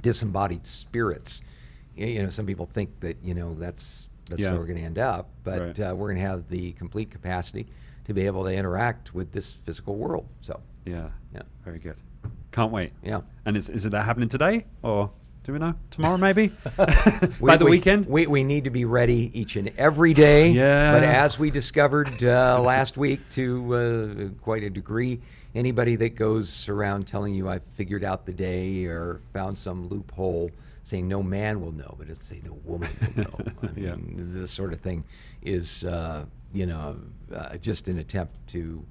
[0.00, 1.42] disembodied spirits.
[1.96, 4.50] You know, some people think that you know that's that's yeah.
[4.50, 5.28] where we're going to end up.
[5.44, 5.80] But right.
[5.80, 7.66] uh, we're going to have the complete capacity
[8.06, 10.26] to be able to interact with this physical world.
[10.40, 11.96] So yeah, yeah, very good.
[12.52, 12.92] Can't wait.
[13.02, 13.22] Yeah.
[13.44, 15.10] And is is it happening today or?
[15.44, 16.16] Do we know tomorrow?
[16.16, 18.06] Maybe by the we, weekend.
[18.06, 20.50] We, we need to be ready each and every day.
[20.50, 20.92] Yeah.
[20.92, 25.20] But as we discovered uh, last week, to uh, quite a degree,
[25.52, 30.52] anybody that goes around telling you I've figured out the day or found some loophole
[30.84, 33.38] saying no man will know, but it's say no woman will know.
[33.62, 33.94] I mean, yeah.
[34.40, 35.02] this sort of thing
[35.42, 36.96] is, uh, you know,
[37.34, 38.84] uh, just an attempt to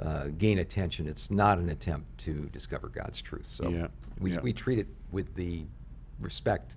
[0.00, 1.06] uh, gain attention.
[1.06, 3.46] It's not an attempt to discover God's truth.
[3.46, 3.86] So yeah.
[4.18, 4.40] we, yeah.
[4.40, 5.64] we treat it with the
[6.20, 6.74] respect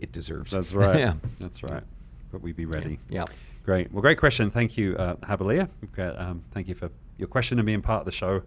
[0.00, 0.50] it deserves.
[0.50, 0.98] That's right.
[0.98, 1.14] yeah.
[1.38, 1.82] That's right.
[2.32, 2.98] But we be ready.
[3.08, 3.24] Yeah.
[3.64, 3.92] Great.
[3.92, 4.50] Well, great question.
[4.50, 5.68] Thank you, uh, Habalia.
[5.92, 8.42] Okay, um, thank you for your question and being part of the show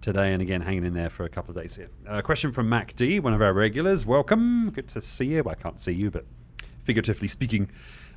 [0.00, 0.32] today.
[0.32, 1.88] And again, hanging in there for a couple of days here.
[2.06, 4.06] A uh, question from Mac D, one of our regulars.
[4.06, 4.70] Welcome.
[4.70, 5.42] Good to see you.
[5.48, 6.24] I can't see you, but
[6.80, 7.68] figuratively speaking.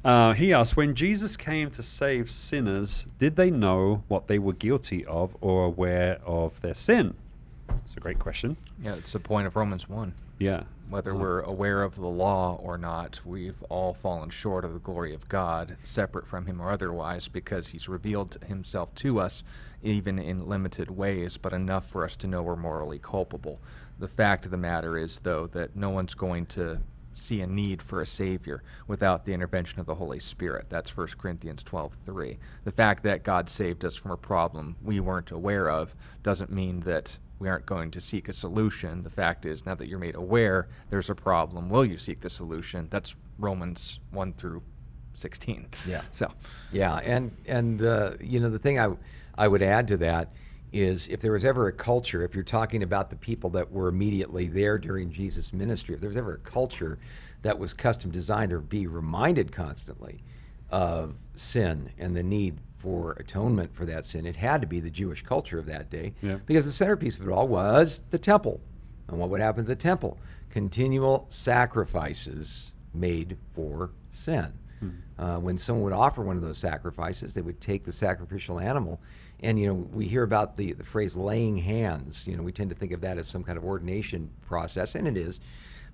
[0.06, 4.54] Uh, he asked, when Jesus came to save sinners, did they know what they were
[4.54, 7.16] guilty of or aware of their sin?
[7.84, 8.56] It's a great question.
[8.82, 10.14] Yeah, it's the point of Romans 1.
[10.38, 10.64] Yeah.
[10.90, 15.14] Whether we're aware of the law or not, we've all fallen short of the glory
[15.14, 19.44] of God, separate from Him or otherwise, because He's revealed Himself to us,
[19.84, 23.60] even in limited ways, but enough for us to know we're morally culpable.
[24.00, 26.80] The fact of the matter is, though, that no one's going to
[27.14, 30.66] see a need for a Savior without the intervention of the Holy Spirit.
[30.70, 32.40] That's 1 Corinthians 12:3.
[32.64, 36.80] The fact that God saved us from a problem we weren't aware of doesn't mean
[36.82, 39.02] that we aren't going to seek a solution.
[39.02, 42.30] The fact is, now that you're made aware there's a problem, will you seek the
[42.30, 42.88] solution?
[42.90, 44.62] That's Romans 1 through
[45.16, 45.68] 16.
[45.88, 46.02] Yeah.
[46.12, 46.30] So,
[46.72, 48.90] Yeah, and and uh, you know the thing I
[49.38, 50.34] I would add to that
[50.72, 53.88] is if there was ever a culture, if you're talking about the people that were
[53.88, 57.00] immediately there during Jesus' ministry, if there was ever a culture
[57.42, 60.22] that was custom designed to be reminded constantly
[60.70, 64.90] of sin and the need for atonement for that sin, it had to be the
[64.90, 66.38] Jewish culture of that day, Yeah.
[66.46, 68.60] because the centerpiece of it all was the temple.
[69.08, 70.18] And what would happen to the temple?
[70.50, 74.54] Continual sacrifices made for sin.
[75.18, 78.98] Uh, when someone would offer one of those sacrifices, they would take the sacrificial animal.
[79.42, 82.26] And, you know, we hear about the, the phrase laying hands.
[82.26, 85.06] You know, we tend to think of that as some kind of ordination process, and
[85.06, 85.42] it is.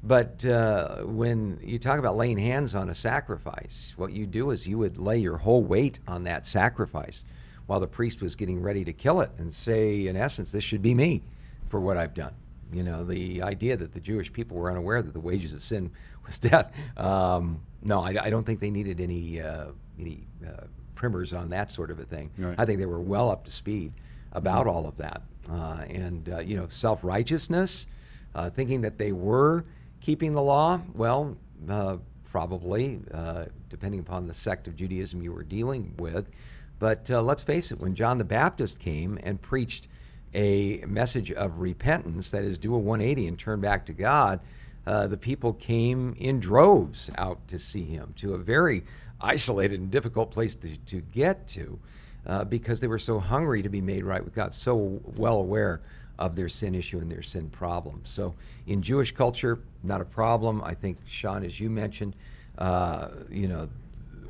[0.05, 4.67] But uh, when you talk about laying hands on a sacrifice, what you do is
[4.67, 7.23] you would lay your whole weight on that sacrifice
[7.65, 10.83] while the priest was getting ready to kill it and say, in essence, this should
[10.83, 11.23] be me
[11.69, 12.33] for what I've done.
[12.71, 15.89] You know, the idea that the Jewish people were unaware that the wages of sin
[16.25, 16.71] was death.
[16.97, 19.67] Um, no, I, I don't think they needed any uh,
[19.99, 22.29] any uh, primers on that sort of a thing.
[22.37, 22.55] Right.
[22.59, 23.91] I think they were well up to speed
[24.33, 25.21] about all of that.
[25.49, 27.87] Uh, and uh, you know, self righteousness,
[28.35, 29.65] uh, thinking that they were
[30.05, 30.79] keeping the law.
[30.93, 31.35] Well,
[31.67, 31.97] uh,
[32.29, 36.29] probably, uh, depending upon the sect of Judaism you were dealing with.
[36.77, 39.87] But uh, let's face it, when John the Baptist came and preached
[40.35, 44.41] a message of repentance, that is, do a 180 and turn back to God,
[44.85, 48.83] uh, the people came in droves out to see him to a very
[49.19, 51.79] isolated and difficult place to, to get to
[52.27, 55.81] uh, because they were so hungry to be made right with God, so well aware
[56.17, 58.01] of their sin issue and their sin problem.
[58.03, 58.33] So,
[58.67, 60.61] in Jewish culture, not a problem.
[60.63, 62.15] I think, Sean, as you mentioned,
[62.57, 63.69] uh, you know,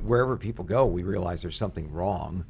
[0.03, 2.45] wherever people go, we realize there's something wrong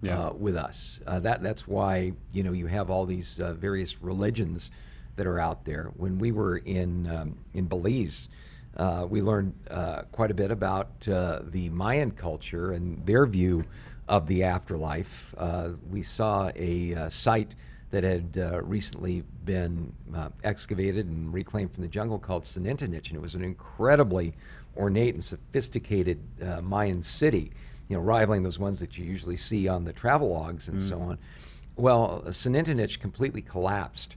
[0.00, 0.26] Yeah.
[0.26, 1.00] uh, with us.
[1.06, 4.70] Uh, that that's why you know you have all these uh, various religions
[5.16, 5.90] that are out there.
[5.96, 8.28] When we were in um, in Belize,
[8.76, 13.64] uh, we learned uh, quite a bit about uh, the Mayan culture and their view
[14.08, 15.34] of the afterlife.
[15.36, 17.54] Uh, we saw a uh, site
[17.90, 23.16] that had uh, recently been uh, excavated and reclaimed from the jungle called Xunantunich, and
[23.16, 24.34] it was an incredibly
[24.76, 27.50] ornate and sophisticated uh, Mayan city,
[27.88, 31.18] you know, rivaling those ones that you usually see on the travelogues and so on.
[31.76, 34.16] Well, Xunantunich completely collapsed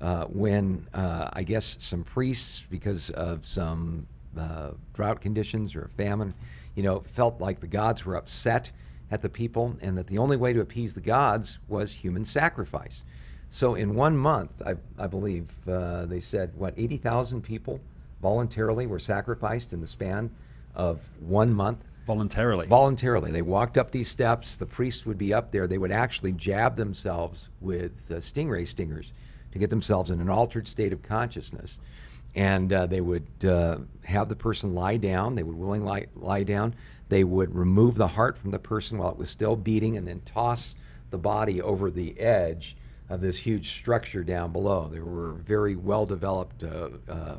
[0.00, 4.06] uh, when uh, I guess some priests, because of some
[4.36, 6.34] uh, drought conditions or a famine,
[6.74, 8.72] you know, felt like the gods were upset
[9.12, 13.04] at the people and that the only way to appease the gods was human sacrifice.
[13.50, 17.78] So in one month, I, I believe uh, they said, what, 80,000 people
[18.22, 20.30] voluntarily were sacrificed in the span
[20.74, 21.84] of one month.
[22.06, 22.66] Voluntarily.
[22.66, 23.30] Voluntarily.
[23.30, 24.56] They walked up these steps.
[24.56, 25.66] The priest would be up there.
[25.66, 29.12] They would actually jab themselves with uh, stingray stingers
[29.52, 31.78] to get themselves in an altered state of consciousness.
[32.34, 35.34] And uh, they would uh, have the person lie down.
[35.34, 36.74] They would willingly lie, lie down.
[37.12, 40.22] They would remove the heart from the person while it was still beating and then
[40.24, 40.74] toss
[41.10, 42.74] the body over the edge
[43.10, 44.88] of this huge structure down below.
[44.90, 47.34] There were very well developed uh, uh,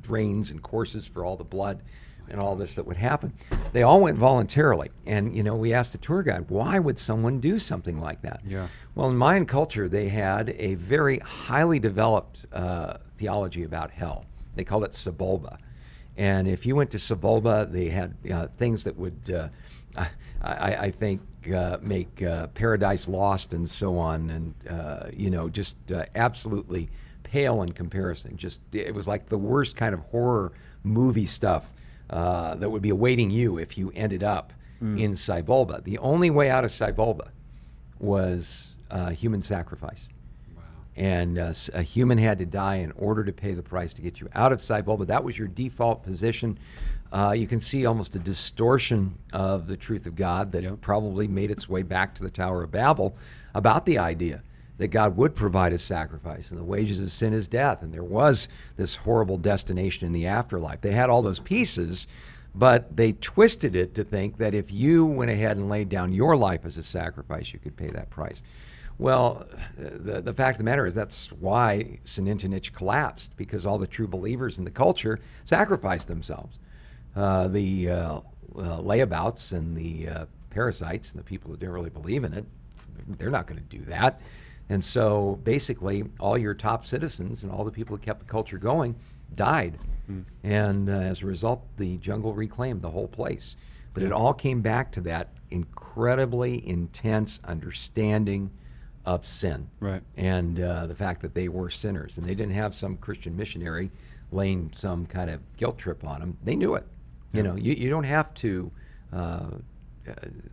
[0.00, 1.80] drains and courses for all the blood
[2.28, 3.32] and all this that would happen.
[3.72, 4.90] They all went voluntarily.
[5.06, 8.40] And, you know, we asked the tour guide, why would someone do something like that?
[8.44, 8.66] Yeah.
[8.96, 14.24] Well, in Mayan culture, they had a very highly developed uh, theology about hell.
[14.56, 15.58] They called it Xibalba.
[16.16, 19.48] And if you went to Xibalba, they had uh, things that would, uh,
[19.96, 21.20] I, I think,
[21.52, 26.88] uh, make uh, paradise lost and so on, and uh, you know, just uh, absolutely
[27.22, 28.36] pale in comparison.
[28.36, 30.52] Just it was like the worst kind of horror
[30.84, 31.70] movie stuff
[32.10, 34.52] uh, that would be awaiting you if you ended up
[34.98, 35.82] in Xibalba.
[35.84, 37.28] The only way out of Xibalba
[37.98, 40.08] was uh, human sacrifice.
[40.96, 44.20] And uh, a human had to die in order to pay the price to get
[44.20, 44.64] you out of
[44.96, 46.58] but that was your default position.
[47.12, 50.80] Uh, you can see almost a distortion of the truth of God that Yep.
[50.80, 53.16] probably made its way back to the Tower of Babel
[53.54, 54.42] about the idea
[54.78, 57.82] that God would provide a sacrifice and the wages of sin is death.
[57.82, 60.80] And there was this horrible destination in the afterlife.
[60.80, 62.08] They had all those pieces,
[62.54, 66.36] but they twisted it to think that if you went ahead and laid down your
[66.36, 68.42] life as a sacrifice, you could pay that price.
[68.98, 73.86] Well, the, the fact of the matter is that's why Xunantunich collapsed because all the
[73.86, 76.58] true believers in the culture sacrificed themselves.
[77.16, 78.20] Uh, the uh, uh,
[78.78, 82.44] layabouts and the uh, parasites and the people who don't really believe in it,
[83.18, 84.20] they're not going to do that.
[84.68, 88.58] And so basically, all your top citizens and all the people who kept the culture
[88.58, 88.94] going
[89.34, 89.78] died.
[90.42, 93.56] And uh, as a result, the jungle reclaimed the whole place.
[93.92, 98.50] But it all came back to that incredibly intense understanding
[99.06, 100.02] of sin Right.
[100.16, 102.16] and uh, the fact that they were sinners.
[102.16, 103.90] And they didn't have some Christian missionary
[104.32, 106.36] laying some kind of guilt trip on them.
[106.42, 106.86] They knew it.
[107.32, 108.70] You know, you, you don't have to
[109.12, 109.50] uh, uh,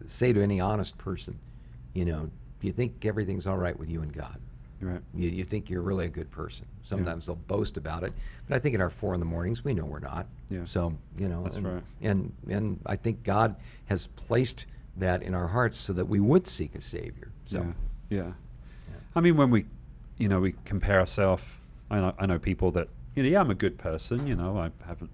[0.07, 1.37] say to any honest person,
[1.93, 2.29] you know,
[2.61, 4.39] you think everything's all right with you and God?
[4.81, 5.01] Right.
[5.13, 6.65] You, you think you're really a good person.
[6.83, 8.13] Sometimes they'll boast about it,
[8.47, 10.25] but I think in our four in the mornings, we know we're not.
[10.49, 10.65] Yeah.
[10.65, 11.83] So you know, That's and, right.
[12.01, 14.65] And and I think God has placed
[14.97, 17.29] that in our hearts so that we would seek a Savior.
[17.45, 17.71] So Yeah,
[18.11, 18.33] yeah.
[19.15, 19.65] I mean, when we,
[20.17, 21.43] you know, we compare ourselves.
[21.89, 24.25] I know, I know people that, you know, yeah, I'm a good person.
[24.27, 25.09] You know, I haven't,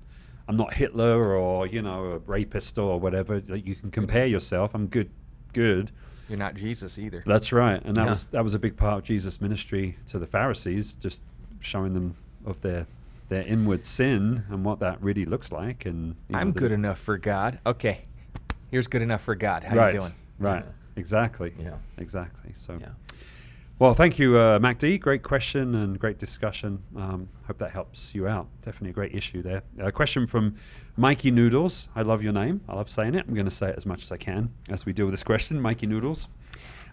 [0.47, 3.41] I'm not Hitler or you know a rapist or whatever.
[3.47, 4.75] You can compare yourself.
[4.75, 5.09] I'm good,
[5.53, 5.91] good.
[6.29, 7.23] You're not Jesus either.
[7.25, 8.09] That's right, and that Yeah.
[8.09, 11.23] was that was a big part of Jesus' ministry to the Pharisees, just
[11.61, 12.85] showing them of their
[13.29, 15.85] their inward sin and what that really looks like.
[15.85, 17.59] And I'm the- good enough for God.
[17.65, 18.05] Okay,
[18.71, 19.63] here's good enough for God.
[19.63, 20.13] How right, you doing?
[20.39, 20.65] Right,
[20.97, 21.53] exactly.
[21.59, 21.75] Yeah.
[21.97, 22.51] exactly.
[22.55, 22.77] So.
[22.79, 22.89] yeah.
[23.79, 24.97] Well, thank you, uh, Mac D.
[24.97, 26.81] Great question and great discussion.
[26.95, 28.47] Um, hope that helps you out.
[28.65, 29.61] Definitely a great issue there.
[29.77, 30.55] A question from
[30.95, 31.87] Mikey Noodles.
[31.95, 32.61] I love your name.
[32.67, 33.25] I love saying it.
[33.27, 35.21] I'm going to say it as much as I can as we deal with this
[35.23, 35.61] question.
[35.61, 36.27] Mikey Noodles.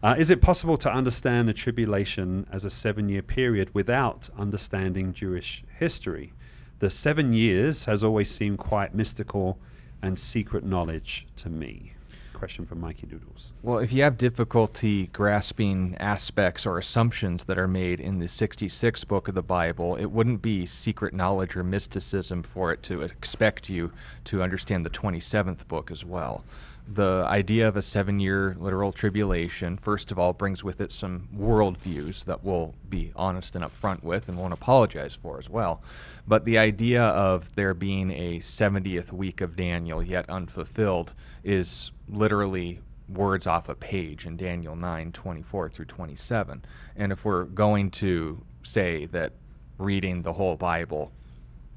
[0.02, 5.14] Uh, is it possible to understand the tribulation as a seven year period without understanding
[5.14, 6.34] Jewish history?
[6.80, 9.58] The seven years has always seemed quite mystical
[10.02, 11.94] and secret knowledge to me.
[12.34, 13.52] Question from Mikey Noodles.
[13.62, 19.08] Well, if you have difficulty grasping aspects or assumptions that are made in the 66th
[19.08, 23.70] book of the Bible, it wouldn't be secret knowledge or mysticism for it to expect
[23.70, 23.92] you
[24.24, 26.44] to understand the 27th book as well.
[26.86, 31.28] The idea of a seven year literal tribulation, first of all, brings with it some
[31.34, 35.82] worldviews that we'll be honest and upfront with and won't apologize for as well.
[36.28, 42.80] But the idea of there being a 70th week of Daniel yet unfulfilled is literally
[43.08, 46.64] words off a page in Daniel 9 24 through 27.
[46.96, 49.32] And if we're going to say that
[49.78, 51.12] reading the whole Bible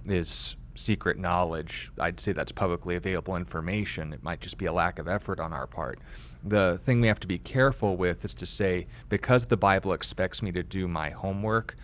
[0.06, 4.13] is secret knowledge, I'd say that's publicly available information.
[4.13, 6.00] It might just be a lack of effort on our part.
[6.44, 10.42] The thing we have to be careful with is to say, because the Bible expects
[10.42, 11.76] me to do my homework,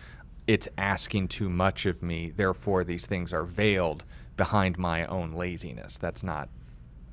[0.46, 2.32] it's asking too much of me.
[2.34, 4.04] Therefore, these things are veiled
[4.36, 5.98] behind my own laziness.
[5.98, 6.48] That's not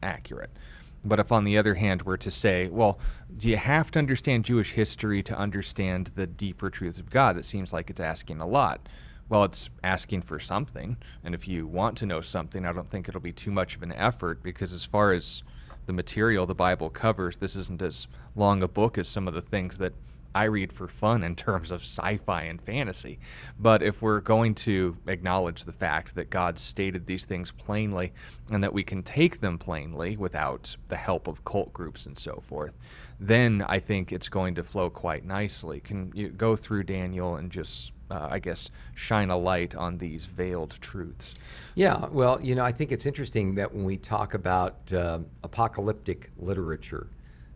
[0.03, 0.51] accurate.
[1.03, 2.99] But if, on the other hand, we're to say, well,
[3.37, 7.37] do you have to understand Jewish history to understand the deeper truths of God?
[7.37, 8.87] That seems like it's asking a lot.
[9.31, 10.97] Well, it's asking for something.
[11.23, 13.81] And if you want to know something, I don't think it'll be too much of
[13.81, 15.43] an effort because, as far as
[15.85, 19.41] the material the Bible covers, this isn't as long a book as some of the
[19.41, 19.93] things that
[20.33, 23.19] I read for fun in terms of sci fi and fantasy.
[23.59, 28.13] But if we're going to acknowledge the fact that God stated these things plainly
[28.51, 32.41] and that we can take them plainly without the help of cult groups and so
[32.47, 32.73] forth,
[33.19, 35.79] then I think it's going to flow quite nicely.
[35.79, 40.25] Can you go through Daniel and just, uh, I guess, shine a light on these
[40.25, 41.33] veiled truths?
[41.75, 46.31] Yeah, well, you know, I think it's interesting that when we talk about uh, apocalyptic
[46.37, 47.07] literature,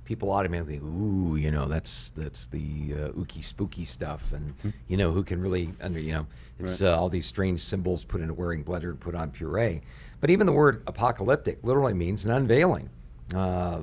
[0.05, 4.53] people automatically, ooh, you know, that's that's the uh, ooky spooky stuff, and
[4.87, 6.27] you know, who can really under, you know,
[6.59, 6.89] it's Right.
[6.91, 9.81] uh, all these strange symbols put into wearing blender and put on puree.
[10.21, 12.89] But even the word apocalyptic literally means an unveiling.
[13.33, 13.79] Uh,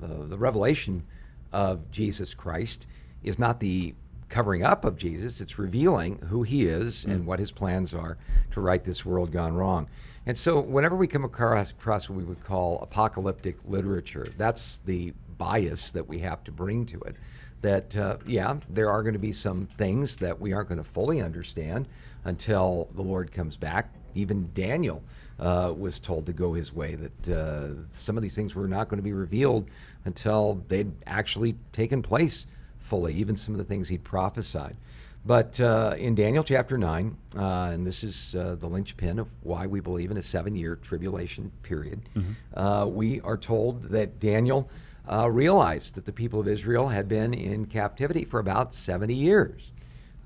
[0.00, 1.04] the, the revelation
[1.52, 2.86] of Jesus Christ
[3.22, 3.94] is not the
[4.28, 8.16] covering up of Jesus, it's revealing who he is and what his plans are
[8.50, 9.86] to right this world gone wrong.
[10.24, 15.12] And so, whenever we come across, across what we would call apocalyptic literature, that's the
[15.42, 17.16] bias that we have to bring to it.
[17.62, 20.88] That, uh, yeah, there are going to be some things that we aren't going to
[20.88, 21.88] fully understand
[22.24, 23.92] until the Lord comes back.
[24.14, 25.02] Even Daniel
[25.40, 28.88] uh, was told to go his way, that uh, some of these things were not
[28.88, 29.68] going to be revealed
[30.04, 32.46] until they'd actually taken place
[32.78, 34.76] fully, even some of the things he'd prophesied.
[35.24, 37.40] But uh, in Daniel chapter 9, uh,
[37.72, 41.52] and this is uh, the linchpin of why we believe in a seven year tribulation
[41.62, 42.00] period,
[42.54, 44.68] uh, we are told that Daniel
[45.12, 49.70] uh, realized that the people of Israel had been in captivity for about 70 years.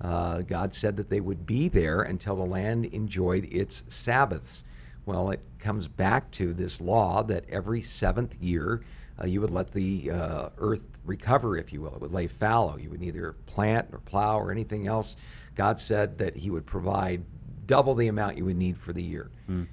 [0.00, 4.62] Uh, God said that they would be there until the land enjoyed its Sabbaths.
[5.04, 8.82] Well, it comes back to this law that every seventh year
[9.20, 11.94] uh, you would let the uh, earth recover, if you will.
[11.94, 12.76] It would lay fallow.
[12.76, 15.16] You would neither plant or plow or anything else.
[15.54, 17.24] God said that He would provide
[17.66, 19.30] double the amount you would need for the year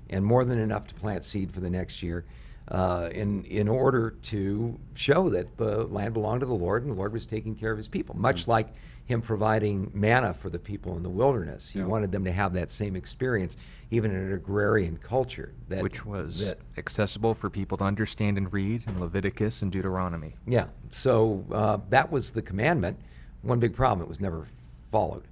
[0.10, 2.26] and more than enough to plant seed for the next year.
[2.70, 6.96] Uh, in in order to show that the land belonged to the Lord and the
[6.96, 8.70] Lord was taking care of His people, much like
[9.06, 11.70] Him providing manna for the people in the wilderness.
[11.70, 11.86] He Yeah.
[11.88, 13.58] wanted them to have that same experience,
[13.92, 15.52] even in an agrarian culture.
[15.68, 20.36] That, which was that accessible for people to understand and read in Leviticus and Deuteronomy.
[20.48, 20.68] yeah.
[20.92, 22.98] So uh, that was the commandment.
[23.42, 24.48] One big problem: it was never
[24.90, 25.24] followed.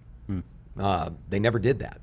[0.77, 1.99] Uh, they never did that.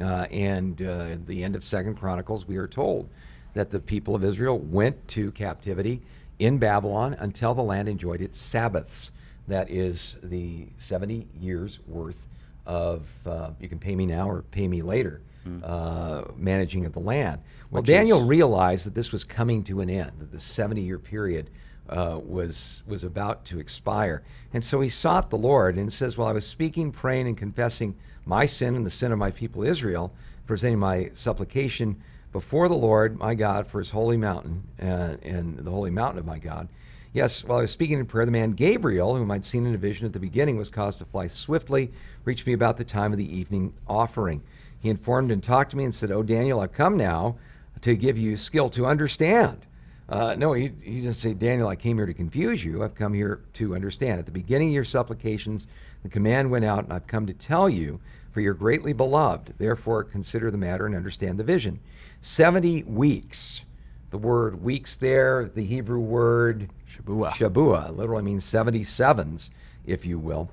[0.00, 3.08] Uh, and uh, at the end of Second Chronicles, we are told
[3.54, 6.00] that the people of Israel went to captivity
[6.38, 9.10] in Babylon until the land enjoyed its Sabbaths.
[9.48, 12.26] That is the 70 years worth
[12.66, 15.20] of, uh, you can pay me now or pay me later,
[15.64, 17.40] uh, managing of the land.
[17.70, 20.80] Well, Which Daniel is- realized that this was coming to an end, that the 70
[20.80, 21.50] year period
[21.88, 24.22] uh, was, was about to expire.
[24.54, 27.96] And so he sought the Lord and says, Well, I was speaking, praying, and confessing
[28.24, 30.12] my sin and the sin of my people Israel,
[30.46, 32.00] presenting my supplication
[32.32, 36.38] before the Lord my God for his holy mountain and the holy mountain of my
[36.38, 36.68] God.
[37.12, 39.78] Yes, while I was speaking in prayer, the man Gabriel, whom I'd seen in a
[39.78, 41.92] vision at the beginning, was caused to fly swiftly,
[42.24, 44.42] reached me about the time of the evening offering.
[44.80, 47.36] He informed and talked to me and said, Oh, Daniel, I've come now
[47.82, 49.66] to give you skill to understand.
[50.08, 52.82] Uh, no, he, he didn't say, Daniel, I came here to confuse you.
[52.82, 54.18] I've come here to understand.
[54.18, 55.66] At the beginning of your supplications,
[56.02, 58.00] the command went out, and I've come to tell you,
[58.32, 59.54] for you're greatly beloved.
[59.58, 61.80] Therefore, consider the matter and understand the vision.
[62.22, 63.62] 70 weeks.
[64.10, 67.30] The word weeks there, the Hebrew word Shabua.
[67.30, 69.50] Shabua, literally means 77s,
[69.84, 70.48] if you will,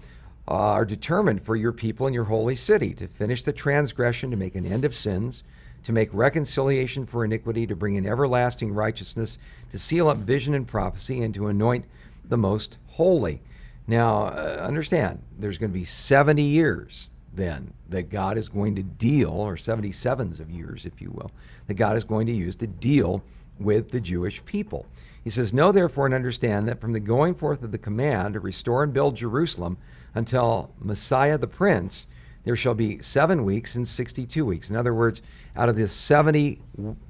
[0.48, 4.38] uh, are determined for your people and your holy city to finish the transgression, to
[4.38, 5.44] make an end of sins,
[5.84, 9.38] to make reconciliation for iniquity, to bring in everlasting righteousness,
[9.72, 11.86] to seal up vision and prophecy, and to anoint
[12.28, 13.42] the most holy.
[13.86, 18.84] Now, uh, understand, there's going to be 70 years then that God is going to
[18.84, 21.32] deal, or 77s of years, if you will,
[21.68, 23.24] that God is going to use to deal
[23.60, 24.86] with the Jewish people.
[25.24, 28.40] He says, Know therefore and understand that from the going forth of the command to
[28.40, 29.78] restore and build Jerusalem
[30.16, 32.08] until Messiah the Prince,
[32.46, 34.70] there shall be seven weeks and 62 weeks.
[34.70, 35.22] In other words,
[35.56, 36.60] out of this 70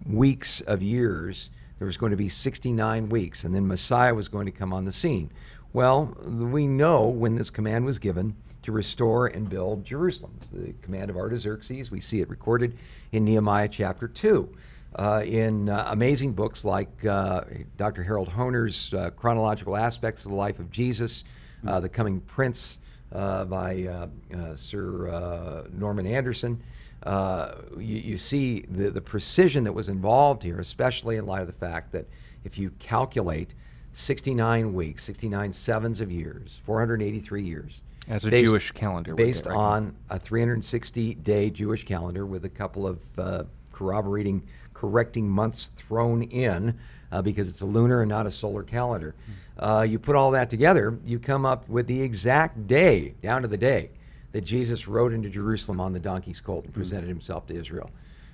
[0.05, 4.47] weeks of years, there was going to be 69 weeks, and then Messiah was going
[4.47, 5.32] to come on the scene.
[5.72, 8.36] Well, we know when this command was given
[8.70, 10.32] to restore and build Jerusalem.
[10.38, 11.89] It's the command of Artaxerxes.
[11.89, 12.78] We see it recorded
[13.11, 14.47] in Nehemiah chapter 2.
[14.95, 17.41] Uh, in uh, amazing books like uh,
[17.78, 18.03] Dr.
[18.03, 21.24] Harold Hoehner's uh, Chronological Aspects of the Life of Jesus,
[21.67, 22.78] uh, The Coming Prince
[23.11, 24.07] uh, by
[24.55, 26.61] Sir Norman Anderson,
[27.07, 31.53] you, you see the, the precision that was involved here, especially in light of the
[31.53, 32.05] fact that
[32.43, 33.55] if you calculate
[33.93, 37.82] 69 weeks, 69 sevens of years, 483 years.
[38.07, 39.65] As a based- Jewish calendar Based get reckoned.
[39.65, 44.43] on a 360 day Jewish calendar with a couple of uh, corroborating,
[44.73, 46.77] correcting months thrown in
[47.11, 49.15] uh, because it's a lunar and not a solar calendar.
[49.57, 53.47] Uh, you put all that together, you come up with the exact day, down to
[53.47, 53.89] the day,
[54.31, 57.89] that Jesus rode into Jerusalem on the donkey's colt and presented himself to Israel.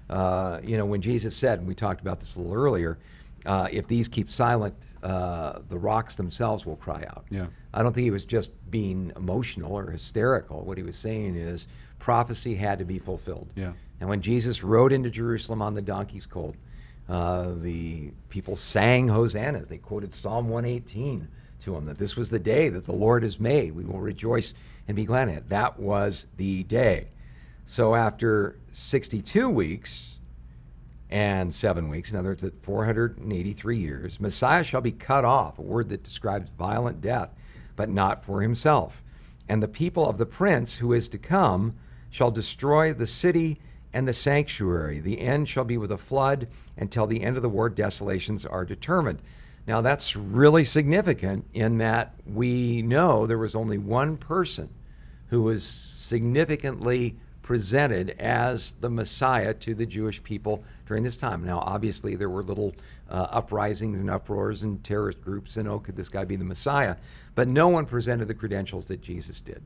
[0.10, 2.98] Uh, you know, when Jesus said, and we talked about this a little earlier,
[3.46, 7.26] uh, if these keep silent, uh, the rocks themselves will cry out.
[7.30, 7.48] Yeah.
[7.76, 10.62] I don't think he was just being emotional or hysterical.
[10.62, 11.68] What he was saying is
[12.00, 13.50] prophecy had to be fulfilled.
[13.56, 13.74] Yeah.
[14.00, 16.56] And when Jesus rode into Jerusalem on the donkey's colt,
[17.08, 19.68] uh, the people sang hosannas.
[19.68, 21.28] They quoted Psalm 118
[21.64, 23.76] to him that this was the day that the Lord has made.
[23.76, 24.54] We will rejoice
[24.88, 25.50] and be glad in it.
[25.50, 27.08] That was the day.
[27.66, 30.16] So after 62 weeks,
[31.10, 32.12] and seven weeks.
[32.12, 36.50] In other words, at 483 years, Messiah shall be cut off, a word that describes
[36.58, 37.30] violent death,
[37.76, 39.02] but not for himself.
[39.48, 41.76] And the people of the prince who is to come
[42.10, 43.60] shall destroy the city
[43.94, 45.00] and the sanctuary.
[45.00, 46.48] The end shall be with a flood
[46.78, 49.22] until the end of the war desolations are determined.
[49.68, 54.70] Now, that's really significant in that we know there was only one person
[55.28, 61.44] who was significantly presented as the Messiah to the Jewish people during this time.
[61.44, 62.76] Now, obviously, there were little
[63.10, 66.96] uh, uprisings and uproars and terrorist groups, and oh, could this guy be the Messiah?
[67.36, 69.62] But no one presented the credentials that Jesus did.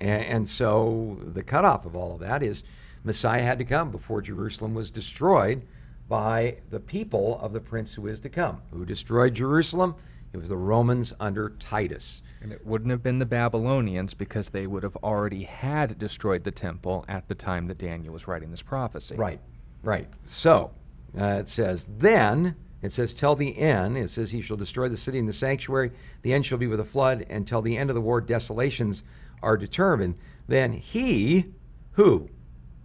[0.00, 2.62] And, and so the cutoff of all of that is
[3.04, 5.62] Messiah had to come before Jerusalem was destroyed
[6.08, 8.62] by the people of the prince who is to come.
[8.72, 9.94] Who destroyed Jerusalem?
[10.32, 12.22] It was the Romans under Titus.
[12.42, 16.50] And it wouldn't have been the Babylonians because they would have already had destroyed the
[16.50, 19.16] temple at the time that Daniel was writing this prophecy.
[19.16, 19.40] Right,
[19.82, 20.08] right.
[20.24, 20.70] So
[21.18, 24.96] uh, it says, then, it says, till the end, it says, he shall destroy the
[24.96, 25.90] city and the sanctuary.
[26.22, 29.02] The end shall be with a flood, and till the end of the war, desolations
[29.42, 30.16] are determined.
[30.48, 31.46] Then he,
[31.92, 32.30] who?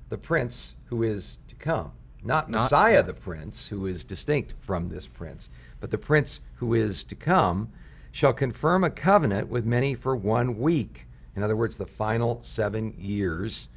[0.10, 1.92] The prince who is to come.
[2.24, 6.74] Not, Not- Messiah, the prince, who is distinct from this prince, but the prince who
[6.74, 7.70] is to come
[8.12, 11.06] shall confirm a covenant with many for one week.
[11.36, 13.68] In other words, the final seven years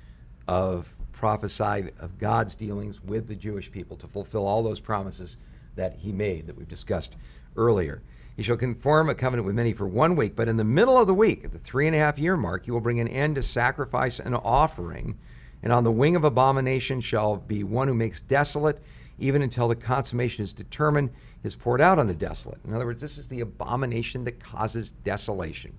[0.47, 5.37] of prophesied of God's dealings with the Jewish people to fulfill all those promises
[5.79, 7.17] that he made that we've discussed
[7.57, 8.03] earlier.
[8.37, 11.09] He shall conform a covenant with many for one week, but in the middle of
[11.09, 13.35] the week, at the three and a half year mark, he will bring an end
[13.35, 15.19] to sacrifice and offering.
[15.63, 18.81] And on the wing of abomination shall be one who makes desolate,
[19.19, 21.11] even until the consummation is determined,
[21.43, 22.61] is poured out on the desolate.
[22.65, 25.73] In other words, this is the abomination that causes desolation.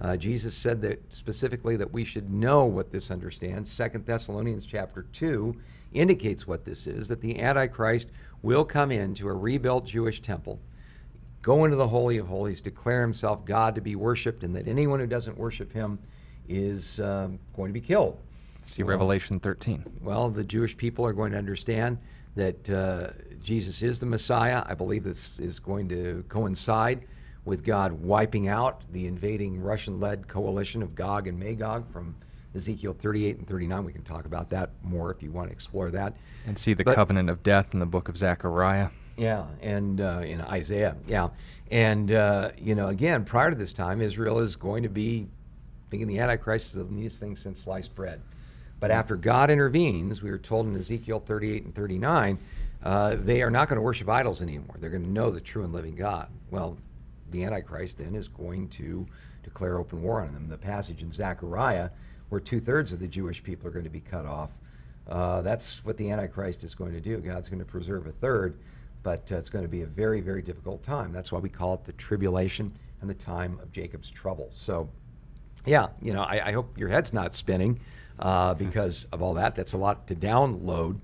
[0.00, 3.70] Uh, Jesus said that specifically that we should know what this understands.
[3.70, 5.54] Second Thessalonians chapter two
[5.92, 8.08] indicates what this is: that the Antichrist
[8.46, 10.58] will come into a rebuilt Jewish temple
[11.46, 14.98] go into the Holy of Holies, declare himself God to be worshiped, and that anyone
[14.98, 15.96] who doesn't worship him
[16.48, 18.18] is um, going to be killed.
[18.64, 19.84] See Well, Revelation 13.
[20.02, 21.98] Well, the Jewish people are going to understand
[22.34, 23.10] that uh,
[23.44, 24.64] Jesus is the Messiah.
[24.66, 27.06] I believe this is going to coincide
[27.44, 32.16] with God wiping out the invading Russian led coalition of Gog and Magog from
[32.56, 33.84] Ezekiel 38 and 39.
[33.84, 36.14] We can talk about that more if you want to explore that.
[36.46, 38.88] And see the But- covenant of death in the book of Zechariah.
[39.16, 41.28] Yeah, and uh, in Isaiah, yeah,
[41.70, 45.26] and uh, you know, again, prior to this time, Israel is going to be
[45.88, 48.20] thinking the Antichrist is the neatest thing since sliced bread.
[48.78, 52.38] But after God intervenes, we were told in Ezekiel 38 and 39,
[52.82, 54.76] uh, they are not going to worship idols anymore.
[54.78, 56.28] They're going to know the true and living God.
[56.50, 56.76] Well,
[57.30, 59.06] the Antichrist then is going to
[59.42, 60.46] declare open war on them.
[60.48, 61.88] The passage in Zechariah,
[62.28, 64.50] where two thirds of the Jewish people are going to be cut off,
[65.08, 67.18] uh, that's what the Antichrist is going to do.
[67.18, 68.56] God's going to preserve a third,
[69.02, 71.12] but uh, it's going to be a very, very difficult time.
[71.12, 74.50] That's why we call it the tribulation and the time of Jacob's trouble.
[74.54, 74.88] So,
[75.64, 77.78] yeah, you know, I, I hope your head's not spinning
[78.18, 79.54] uh, because of all that.
[79.54, 80.98] That's a lot to download.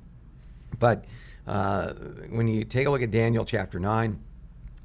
[0.78, 1.04] But
[1.46, 1.92] uh,
[2.30, 4.18] when you take a look at Daniel chapter 9,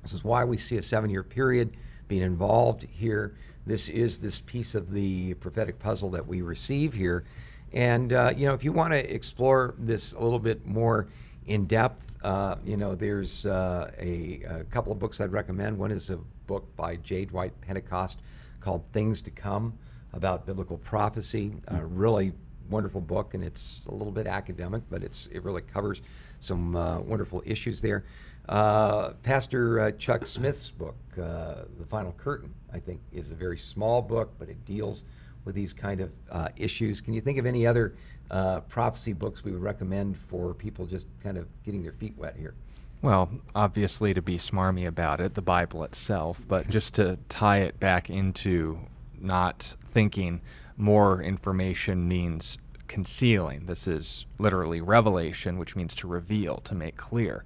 [0.03, 1.75] this is why we see a seven year period
[2.07, 3.35] being involved here.
[3.67, 7.25] This is this piece of the prophetic puzzle that we receive here.
[7.73, 11.07] And, uh, you know, if you want to explore this a little bit more
[11.47, 15.77] in depth, uh, you know, there's uh, a, a couple of books I'd recommend.
[15.77, 16.15] One is a
[16.47, 17.25] book by J.
[17.25, 18.19] Dwight Pentecost
[18.61, 19.77] called Things to Come
[20.13, 21.51] about biblical prophecy.
[21.67, 22.31] A really
[22.69, 26.01] wonderful book, and it's a little bit academic, but it's it really covers
[26.39, 28.05] some uh, wonderful issues there.
[28.49, 33.57] Uh, Pastor uh, Chuck Smith's book, uh, The Final Curtain, I think, is a very
[33.57, 35.03] small book, but it deals
[35.43, 37.01] with these kind of uh, issues.
[37.01, 37.95] Can you think of any other
[38.31, 42.35] uh, prophecy books we would recommend for people just kind of getting their feet wet
[42.37, 42.53] here?
[43.01, 47.79] Well, obviously, to be smarmy about it, the Bible itself, but just to tie it
[47.79, 48.79] back into
[49.19, 50.41] not thinking
[50.77, 53.65] more information means concealing.
[53.65, 57.43] This is literally revelation, which means to reveal, to make clear.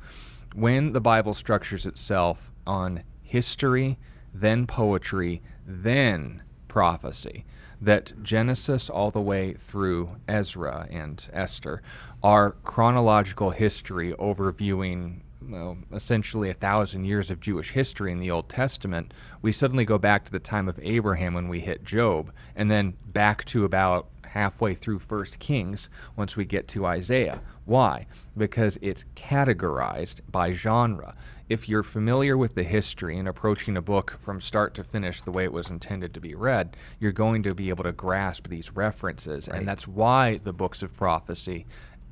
[0.54, 3.98] When the Bible structures itself on history,
[4.34, 7.46] then poetry, then prophecy,
[7.80, 11.82] that Genesis all the way through Ezra and Esther
[12.22, 18.50] are chronological history overviewing well, essentially a thousand years of Jewish history in the Old
[18.50, 22.70] Testament, we suddenly go back to the time of Abraham when we hit Job, and
[22.70, 27.42] then back to about halfway through First Kings once we get to Isaiah.
[27.66, 28.08] Why?
[28.38, 31.14] Because it's categorized by genre.
[31.50, 35.32] If you're familiar with the history and approaching a book from start to finish the
[35.32, 38.74] way it was intended to be read, you're going to be able to grasp these
[38.74, 39.50] references.
[39.50, 39.60] Right.
[39.60, 41.66] And that's why the books of prophecy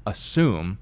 [0.05, 0.77] assume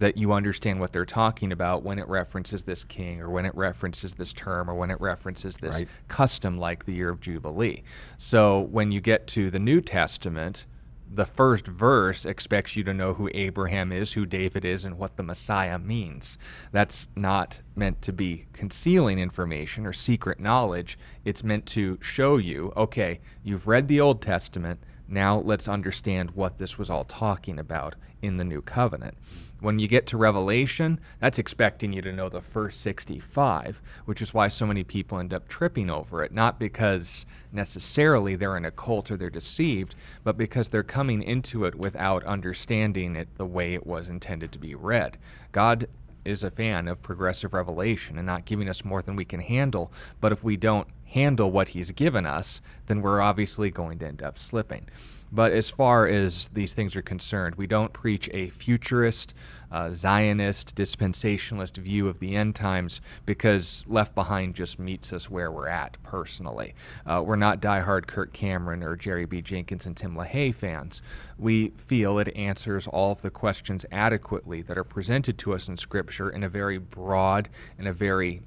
[0.00, 3.54] that you understand what they're talking about when it references this king or when it
[3.54, 5.88] references this term or when it references this Right.
[6.08, 7.82] custom like the year of Jubilee.
[8.16, 10.64] So when you get to the New Testament,
[11.12, 15.16] the first verse expects you to know who Abraham is, who David is, and what
[15.16, 16.38] the Messiah means.
[16.72, 20.98] That's not meant to be concealing information or secret knowledge.
[21.24, 24.80] It's meant to show you okay, you've read the Old Testament.
[25.10, 29.16] Now let's understand what this was all talking about in the new covenant.
[29.58, 34.32] When you get to Revelation, that's expecting you to know the first 65, which is
[34.32, 36.32] why so many people end up tripping over it.
[36.32, 41.64] Not because necessarily they're in a cult or they're deceived, but because they're coming into
[41.64, 45.18] it without understanding it the way it was intended to be read.
[45.52, 45.88] God
[46.24, 49.92] is a fan of progressive revelation and not giving us more than we can handle,
[50.20, 54.22] but if we don't handle what He's given us, then we're obviously going to end
[54.22, 54.86] up slipping.
[55.32, 59.32] But as far as these things are concerned, we don't preach a futurist,
[59.70, 65.52] uh, Zionist, dispensationalist view of the end times because Left Behind just meets us where
[65.52, 66.74] we're at personally.
[67.06, 69.40] Uh, we're not diehard Kirk Cameron or Jerry B.
[69.40, 71.00] Jenkins and Tim LaHaye fans.
[71.38, 75.76] We feel it answers all of the questions adequately that are presented to us in
[75.76, 77.48] Scripture in a very broad
[77.78, 78.42] and a very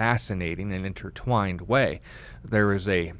[0.00, 2.00] fascinating and intertwined way.
[2.42, 3.12] There is a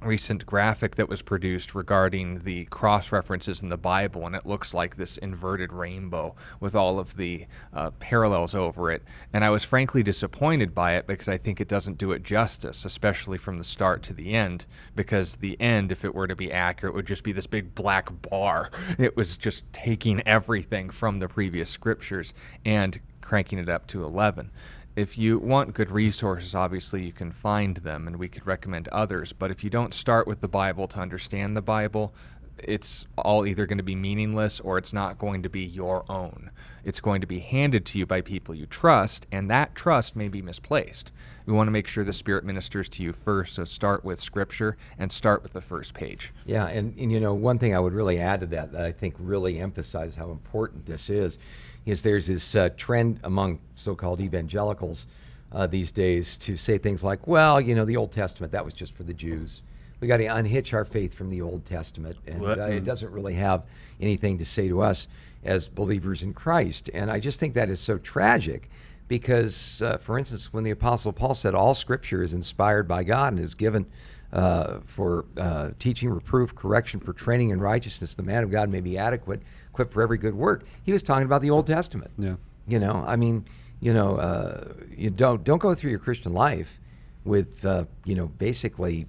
[0.00, 4.72] recent graphic that was produced regarding the cross references in the Bible, and it looks
[4.72, 9.02] like this inverted rainbow with all of the uh, parallels over it.
[9.32, 12.84] And I was frankly disappointed by it because I think it doesn't do it justice,
[12.84, 14.66] especially from the start to the end.
[14.94, 18.08] Because the end, if it were to be accurate, would just be this big black
[18.30, 18.70] bar.
[18.98, 22.34] It was just taking everything from the previous scriptures
[22.64, 24.52] and cranking it up to 11
[24.96, 29.32] if you want good resources, obviously you can find them, and we could recommend others.
[29.32, 32.14] But if you don't start with the Bible to understand the Bible,
[32.58, 36.50] it's all either going to be meaningless or it's not going to be your own.
[36.84, 40.28] It's going to be handed to you by people you trust, and that trust may
[40.28, 41.10] be misplaced.
[41.46, 44.76] We want to make sure the Spirit ministers to you first, so start with Scripture
[44.98, 46.32] and start with the first page.
[46.46, 48.92] Yeah, and, and you know, one thing I would really add to that that I
[48.92, 51.38] think really emphasizes how important this is
[51.86, 55.06] is there's this uh, trend among so-called evangelicals
[55.52, 58.74] uh, these days to say things like, "Well, you know, the Old Testament that was
[58.74, 59.62] just for the Jews.
[60.00, 63.34] We got to unhitch our faith from the Old Testament, and uh, it doesn't really
[63.34, 63.62] have
[64.00, 65.06] anything to say to us
[65.44, 68.68] as believers in Christ." And I just think that is so tragic.
[69.06, 73.34] Because, uh, for instance, when the Apostle Paul said all Scripture is inspired by God
[73.34, 73.84] and is given
[74.32, 78.80] uh, for uh, teaching, reproof, correction, for training in righteousness, the man of God may
[78.80, 79.42] be adequate,
[79.74, 80.64] equipped for every good work.
[80.84, 82.12] He was talking about the Old Testament.
[82.16, 82.36] Yeah.
[82.68, 83.44] You know, I mean,
[83.80, 86.80] you know, uh, you don't don't go through your Christian life
[87.24, 89.06] with uh, you know basically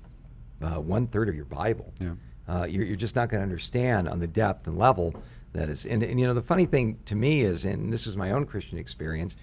[0.62, 1.94] uh, one third of your Bible.
[2.00, 2.14] Yeah.
[2.48, 5.16] Uh, you're, you're just not going to understand on the depth and level
[5.54, 5.86] that is.
[5.86, 8.46] And, and you know, the funny thing to me is, and this was my own
[8.46, 9.36] Christian experience.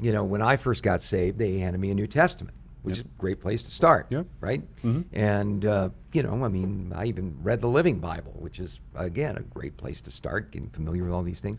[0.00, 2.56] You know, when I first got saved, they handed me a New Testament
[2.88, 3.06] which yep.
[3.06, 4.06] is a great place to start.
[4.08, 4.26] Yep.
[4.40, 4.62] Right?
[4.78, 5.02] Mm-hmm.
[5.12, 9.36] And, uh, you know, I mean, I even read the Living Bible, which is, again,
[9.36, 11.58] a great place to start, getting familiar with all these things.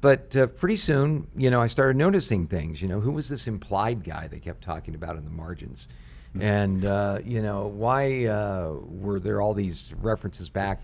[0.00, 2.82] But uh, pretty soon, you know, I started noticing things.
[2.82, 5.88] You know, who was this implied guy they kept talking about in the margins?
[6.30, 6.42] Mm-hmm.
[6.42, 10.82] And, uh, you know, why uh, were there all these references back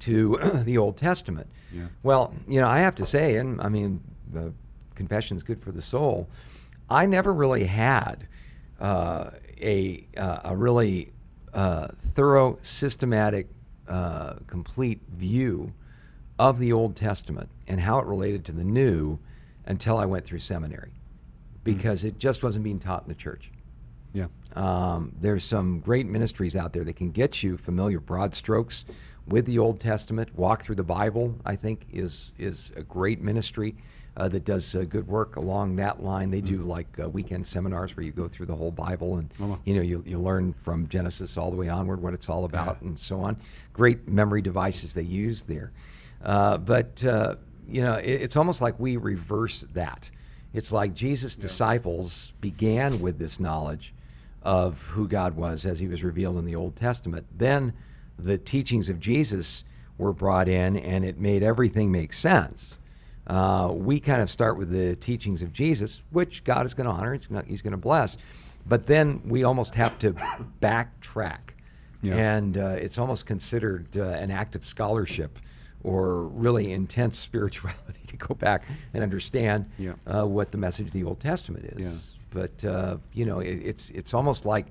[0.00, 1.48] to the Old Testament?
[1.72, 1.86] Yeah.
[2.02, 4.00] Well, you know, I have to say, and I mean,
[4.94, 6.28] confession is good for the soul.
[6.88, 8.26] I never really had
[8.84, 9.30] uh,
[9.62, 11.10] a, uh, a really
[11.54, 13.48] uh, thorough, systematic,
[13.88, 15.72] uh, complete view
[16.38, 19.18] of the Old Testament and how it related to the New
[19.64, 20.92] until I went through seminary
[21.62, 22.08] because mm.
[22.08, 23.50] it just wasn't being taught in the church.
[24.12, 24.26] Yeah.
[24.54, 28.84] Um, there's some great ministries out there that can get you familiar broad strokes
[29.26, 30.36] with the Old Testament.
[30.36, 33.76] Walk through the Bible, I think, is is a great ministry
[34.16, 36.30] uh, that does uh, good work along that line.
[36.30, 36.66] They do mm.
[36.66, 39.58] like uh, weekend seminars where you go through the whole Bible and oh.
[39.64, 42.78] you know you, you learn from Genesis all the way onward what it's all about
[42.80, 42.88] yeah.
[42.88, 43.36] and so on.
[43.72, 45.72] Great memory devices they use there,
[46.22, 47.34] uh, but uh,
[47.68, 50.10] you know it, it's almost like we reverse that.
[50.52, 51.42] It's like Jesus' yeah.
[51.42, 53.92] disciples began with this knowledge
[54.42, 57.26] of who God was as He was revealed in the Old Testament.
[57.36, 57.72] Then
[58.16, 59.64] the teachings of Jesus
[59.98, 62.76] were brought in, and it made everything make sense.
[63.26, 66.92] Uh, we kind of start with the teachings of Jesus, which God is going to
[66.92, 68.16] honor, he's going he's to bless.
[68.66, 70.12] But then we almost have to
[70.60, 71.38] backtrack.
[72.02, 72.16] Yeah.
[72.16, 75.38] And uh, it's almost considered uh, an act of scholarship
[75.82, 79.94] or really intense spirituality to go back and understand yeah.
[80.06, 81.80] Uh, what the message of the Old Testament is.
[81.80, 81.92] Yeah.
[82.30, 84.66] But, uh, you know, it, it's, it's almost like,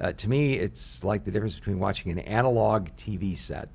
[0.00, 3.68] uh, to me, it's like the difference between watching an analog TV set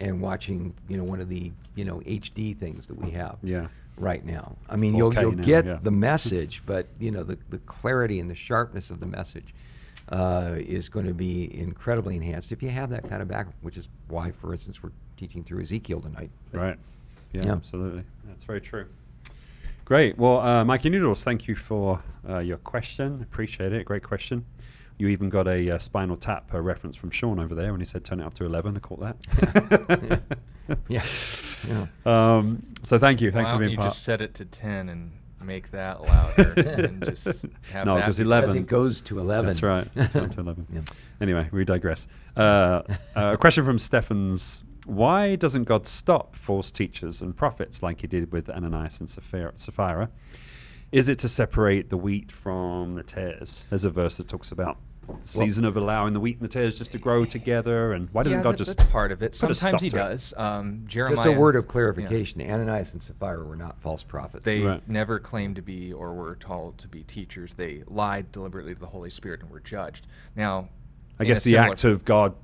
[0.00, 3.68] and watching you know one of the you know HD things that we have yeah.
[3.96, 4.56] right now.
[4.68, 5.78] I mean, you'll you'll now, get yeah.
[5.82, 9.54] the message, but you know the the clarity and the sharpness of the message
[10.10, 13.56] uh, is going to be incredibly enhanced if you have that kind of background.
[13.62, 16.30] Which is why, for instance, we're teaching through Ezekiel tonight.
[16.52, 16.78] Right.
[17.32, 17.52] Yeah, yeah.
[17.52, 18.04] absolutely.
[18.24, 18.86] That's very true.
[19.84, 20.18] Great.
[20.18, 23.22] Well, uh, Mikey Noodles, thank you for uh, your question.
[23.22, 23.86] Appreciate it.
[23.86, 24.44] Great question.
[24.98, 27.86] You even got a uh, Spinal Tap uh, reference from Sean over there when he
[27.86, 28.76] said turn it up to 11.
[28.76, 30.20] I caught that.
[30.88, 31.02] Yeah.
[31.68, 31.86] yeah.
[32.06, 33.30] Um, so thank you.
[33.32, 33.92] Thanks Why for don't being you part.
[33.92, 35.10] just set it to 10 and
[35.42, 38.50] make that louder and just have No, that 'cause be- 11.
[38.50, 39.46] As it goes to 11.
[39.46, 39.88] That's right.
[39.96, 40.66] It's down to 11.
[40.72, 40.80] Yeah.
[41.20, 42.06] Anyway, we digress.
[42.36, 44.62] Uh, uh, a question from Stephens.
[44.86, 49.52] Why doesn't God stop false teachers and prophets like he did with Ananias and Sapphira?
[49.56, 50.10] Sapphira?
[50.92, 53.66] Is it to separate the wheat from the tares?
[53.68, 54.87] There's a verse that talks about the
[55.22, 57.92] season of allowing the wheat and the tares just to grow together.
[57.92, 59.38] And why doesn't yeah, God that- just that's part of it.
[59.38, 59.98] put a Sometimes stop he to it?
[59.98, 60.34] does.
[60.36, 61.16] Um, Jeremiah.
[61.16, 61.70] Just a word of yeah.
[61.70, 64.44] clarification Ananias and Sapphira were not false prophets.
[64.44, 64.88] They Right.
[64.88, 67.54] never claimed to be or were told to be teachers.
[67.54, 70.06] They lied deliberately to the Holy Spirit and were judged.
[70.36, 70.68] Now,
[71.18, 72.34] I guess the act of God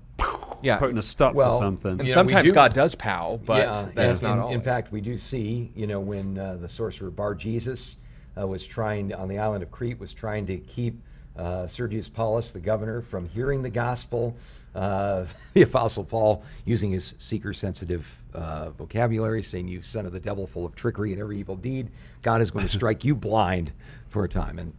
[0.62, 0.78] Yeah.
[0.78, 2.00] putting a stop Well, to something.
[2.00, 4.54] And Yeah, sometimes do- God does pow, but yeah, that's not in, always.
[4.56, 7.96] in fact, we do see, you know, when uh, the sorcerer Bar Jesus
[8.40, 11.00] uh, was trying on the island of Crete was trying to keep
[11.36, 14.36] uh, Sergius Paulus, the governor, from hearing the gospel.
[14.74, 20.46] Uh, the apostle Paul, using his seeker-sensitive uh, vocabulary, saying, "You son of the devil,
[20.46, 21.90] full of trickery and every evil deed,
[22.22, 23.72] God is going to strike you blind
[24.08, 24.72] for a time." And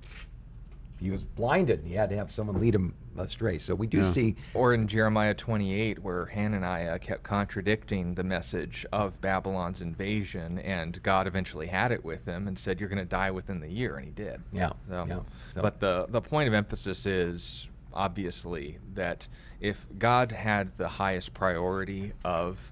[1.00, 3.58] he was blinded, and he had to have someone lead him astray.
[3.60, 4.12] So we do Yeah.
[4.12, 11.02] see Or in Jeremiah 28, where Hananiah kept contradicting the message of Babylon's invasion, and
[11.04, 13.96] God eventually had it with him and said, "You're going to die within the year,"
[13.98, 14.42] and he did.
[14.52, 15.20] Yeah, So, yeah.
[15.54, 19.28] So- But the the point of emphasis is obviously that
[19.62, 22.72] if God had the highest priority of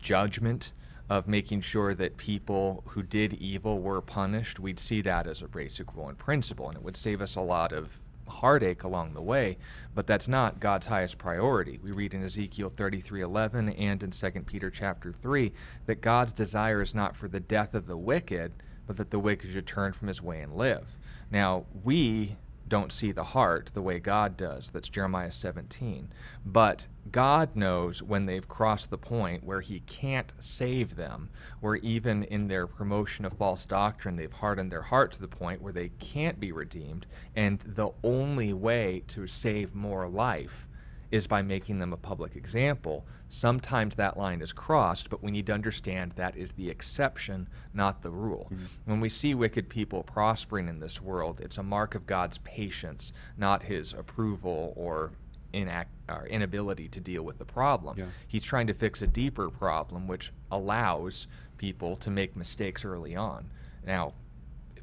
[0.00, 0.72] judgment,
[1.08, 5.46] of making sure that people who did evil were punished, we'd see that as a
[5.48, 9.22] basic rule and principle, and it would save us a lot of heartache along the
[9.22, 9.58] way.
[9.94, 11.78] But that's not God's highest priority.
[11.82, 15.52] We read in Ezekiel 33:11 and in 2 Peter chapter 3
[15.86, 18.52] that God's desire is not for the death of the wicked,
[18.86, 20.96] but that the wicked should turn from his way and live.
[21.30, 22.36] Now, we
[22.68, 24.70] don't see the heart the way God does.
[24.70, 26.08] That's Jeremiah 17.
[26.44, 32.24] But God knows when they've crossed the point where He can't save them, where even
[32.24, 35.90] in their promotion of false doctrine, they've hardened their heart to the point where they
[36.00, 37.06] can't be redeemed.
[37.34, 40.66] And the only way to save more life
[41.10, 43.06] is by making them a public example.
[43.28, 48.02] Sometimes that line is crossed, but we need to understand that is the exception, not
[48.02, 48.48] the rule.
[48.52, 48.64] Mm-hmm.
[48.84, 53.12] When we see wicked people prospering in this world, it's a mark of God's patience,
[53.36, 55.12] not his approval or
[55.54, 57.98] inact or inability to deal with the problem.
[57.98, 58.06] Yeah.
[58.28, 61.26] He's trying to fix a deeper problem which allows
[61.56, 63.50] people to make mistakes early on.
[63.86, 64.12] Now,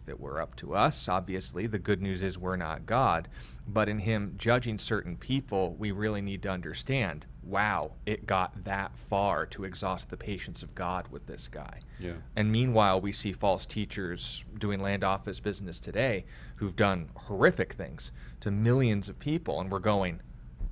[0.03, 3.29] if it were up to us, obviously, the good news is we're not God.
[3.67, 8.91] But in Him judging certain people, we really need to understand wow, it got that
[9.09, 11.79] far to exhaust the patience of God with this guy.
[11.99, 12.13] Yeah.
[12.37, 16.23] And meanwhile, we see false teachers doing land office business today
[16.55, 20.21] who've done horrific things to millions of people, and we're going,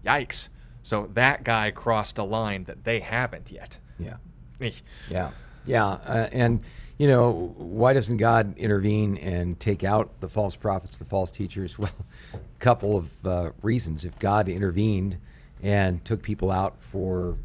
[0.05, 0.47] yikes.
[0.83, 3.77] So that guy crossed a line that they haven't yet.
[3.99, 4.15] yeah.
[5.09, 5.31] Yeah,
[5.65, 6.61] yeah, uh, and
[7.01, 11.75] you know why doesn't God intervene and take out the false prophets, the false teachers?
[11.79, 11.89] Well,
[12.35, 14.05] a couple of uh, reasons.
[14.05, 15.17] If God intervened
[15.63, 17.37] and took people out for,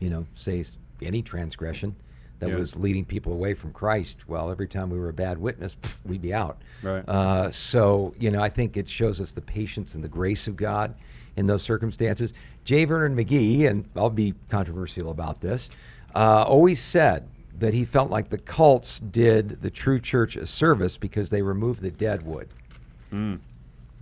[0.00, 0.64] you know, say
[1.00, 1.94] any transgression
[2.40, 2.56] that Yeah.
[2.56, 5.98] was leading people away from Christ, well, every time we were a bad witness, pff,
[6.04, 6.60] we'd be out.
[6.82, 7.08] Right.
[7.08, 10.56] Uh, so you know, I think it shows us the patience and the grace of
[10.56, 10.92] God
[11.36, 12.32] in those circumstances.
[12.64, 12.84] J.
[12.84, 15.70] Vernon McGee, and I'll be controversial about this,
[16.16, 20.96] uh, always said that he felt like the cults did the true church a service
[20.96, 22.48] because they removed the dead wood.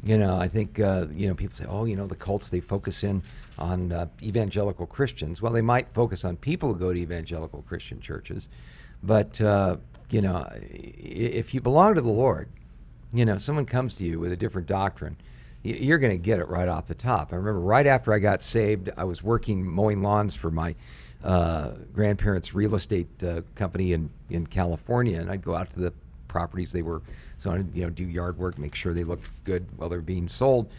[0.04, 2.60] You know, I think uh, you know people say, "Oh, you know, the cults they
[2.60, 3.22] focus in
[3.58, 8.00] on uh, evangelical Christians." Well, they might focus on people who go to evangelical Christian
[8.00, 8.48] churches,
[9.02, 9.76] but uh,
[10.10, 12.48] you know, if you belong to the Lord,
[13.12, 15.16] you know, someone comes to you with a different doctrine,
[15.62, 17.32] you're going to get it right off the top.
[17.32, 20.74] I remember right after I got saved, I was working mowing lawns for my
[21.24, 25.92] uh, grandparents' real estate uh, company in in California, and I'd go out to the
[26.28, 27.02] properties they were
[27.42, 30.28] so I you know do yard work, make sure they looked good while they're being
[30.28, 30.70] sold.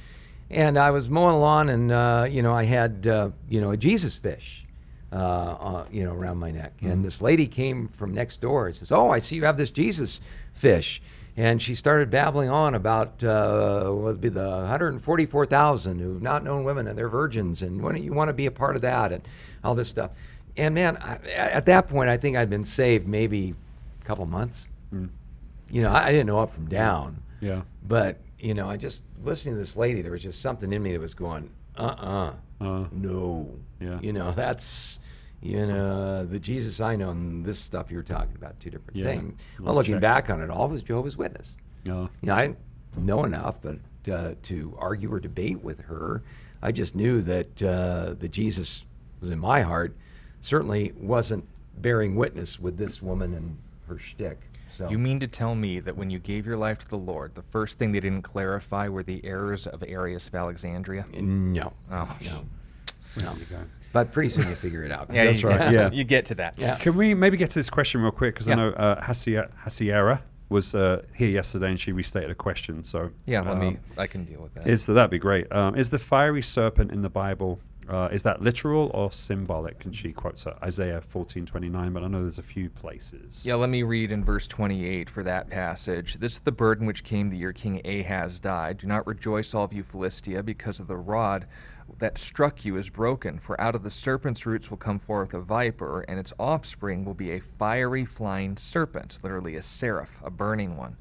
[0.49, 3.71] And I was mowing a lawn, and uh, you know I had uh, you know
[3.71, 4.65] a Jesus fish,
[5.11, 6.73] uh, uh, you know around my neck.
[6.81, 9.71] And this lady came from next door and says, "Oh, I see you have this
[9.71, 10.21] Jesus
[10.53, 11.01] fish."
[11.35, 16.63] And she started babbling on about uh, what would be the 144,000 who've not known
[16.63, 19.27] women and they're virgins, and when you want to be a part of that, and
[19.63, 20.11] all this stuff.
[20.57, 23.55] And man, I, at that point, I think I'd been saved maybe
[24.01, 24.65] a couple months
[25.71, 27.23] you know, I, I didn't know up from down.
[27.41, 27.61] Yeah.
[27.87, 30.91] But, you know, I just listening to this lady, there was just something in me
[30.91, 32.33] that was going, uh uh
[32.63, 32.83] Uh.
[32.91, 33.49] no.
[33.79, 33.99] Yeah.
[33.99, 34.99] You know, that's,
[35.41, 39.05] you know, the Jesus I know and this stuff you're talking about, two different Yeah.
[39.05, 39.33] things.
[39.57, 40.01] Well, Well, looking check.
[40.01, 41.55] back on it all, was Jehovah's Witness.
[41.85, 42.01] Yeah.
[42.01, 42.59] You know, I didn't
[42.97, 43.79] know enough, but
[44.13, 46.21] uh, to argue or debate with her.
[46.61, 48.85] I just knew that uh, the Jesus
[49.21, 49.95] was in my heart
[50.43, 51.43] certainly wasn't
[51.79, 54.37] bearing witness with this woman and her shtick.
[54.69, 57.33] So You mean to tell me that when you gave your life to the Lord,
[57.35, 61.05] the first thing they didn't clarify were the errors of Arius of Alexandria?
[61.13, 62.45] no, Oh, no.
[63.15, 63.57] There you go.
[63.93, 65.09] But pretty soon you figure it out.
[65.13, 65.91] Yeah, That's you- right, yeah.
[65.91, 66.55] you get to that.
[66.57, 66.77] Yeah.
[66.77, 68.33] Can we maybe get to this question real quick?
[68.33, 68.53] Because Yeah.
[68.55, 72.83] I know uh, Hasia- Hasiera was uh, here yesterday and she restated a question.
[72.83, 73.77] So Yeah, let um, me.
[73.97, 74.67] I can deal with that.
[74.67, 75.51] Is that'd be great?
[75.51, 77.59] Um, is the fiery serpent in the Bible?
[77.89, 79.83] Uh, is that literal or symbolic?
[79.85, 83.45] And she quotes uh, Isaiah fourteen twenty nine, but I know there's a few places.
[83.45, 86.15] Yeah, let me read in verse 28 for that passage.
[86.15, 88.77] This is the burden which came the year King Ahaz died.
[88.77, 91.45] Do not rejoice, all of you Philistia, because of the rod
[91.99, 93.39] that struck you is broken.
[93.39, 97.13] For out of the serpent's roots will come forth a viper, and its offspring will
[97.13, 100.97] be a fiery flying serpent, literally a seraph, a burning one.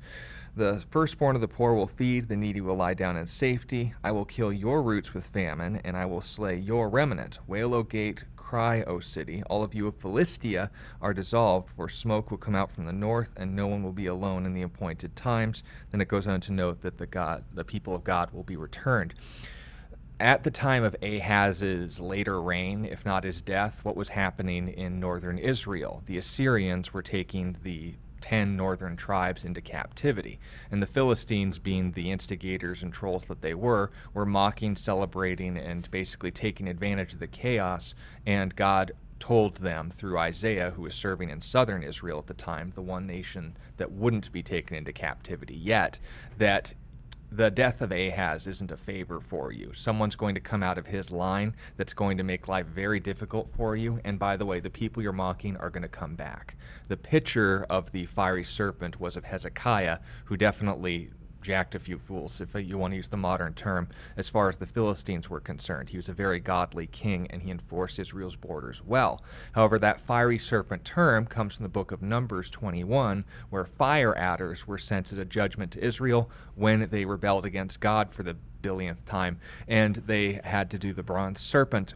[0.54, 3.94] The firstborn of the poor will feed, the needy will lie down in safety.
[4.04, 7.38] I will kill your roots with famine, and I will slay your remnant.
[7.46, 9.42] Wail, O gate, cry, O city.
[9.48, 13.32] All of you of Philistia are dissolved, for smoke will come out from the north,
[13.38, 15.62] and no one will be alone in the appointed times.
[15.90, 18.56] Then it goes on to note that the God, the people of God will be
[18.56, 19.14] returned.
[20.20, 25.00] At the time of Ahaz's later reign, if not his death, what was happening in
[25.00, 26.02] northern Israel?
[26.04, 30.38] The Assyrians were taking the 10 northern tribes into captivity.
[30.70, 35.90] And the Philistines, being the instigators and trolls that they were, were mocking, celebrating, and
[35.90, 37.94] basically taking advantage of the chaos.
[38.24, 38.92] And God
[39.22, 43.06] told them through Isaiah, who was serving in southern Israel at the time, the one
[43.06, 45.98] nation that wouldn't be taken into captivity yet,
[46.38, 46.74] that
[47.34, 49.72] the death of Ahaz isn't a favor for you.
[49.72, 53.48] Someone's going to come out of his line that's going to make life very difficult
[53.56, 54.00] for you.
[54.04, 56.56] And by the way, the people you're mocking are going to come back.
[56.88, 61.10] The picture of the fiery serpent was of Hezekiah, who definitely
[61.42, 64.56] jacked a few fools, if you want to use the modern term, as far as
[64.56, 65.90] the Philistines were concerned.
[65.90, 69.22] He was a very godly king and he enforced Israel's borders well.
[69.52, 74.66] However, that fiery serpent term comes from the book of Numbers 21, where fire adders
[74.66, 79.04] were sent as a judgment to Israel when they rebelled against God for the billionth
[79.04, 81.94] time, and they had to do the bronze serpent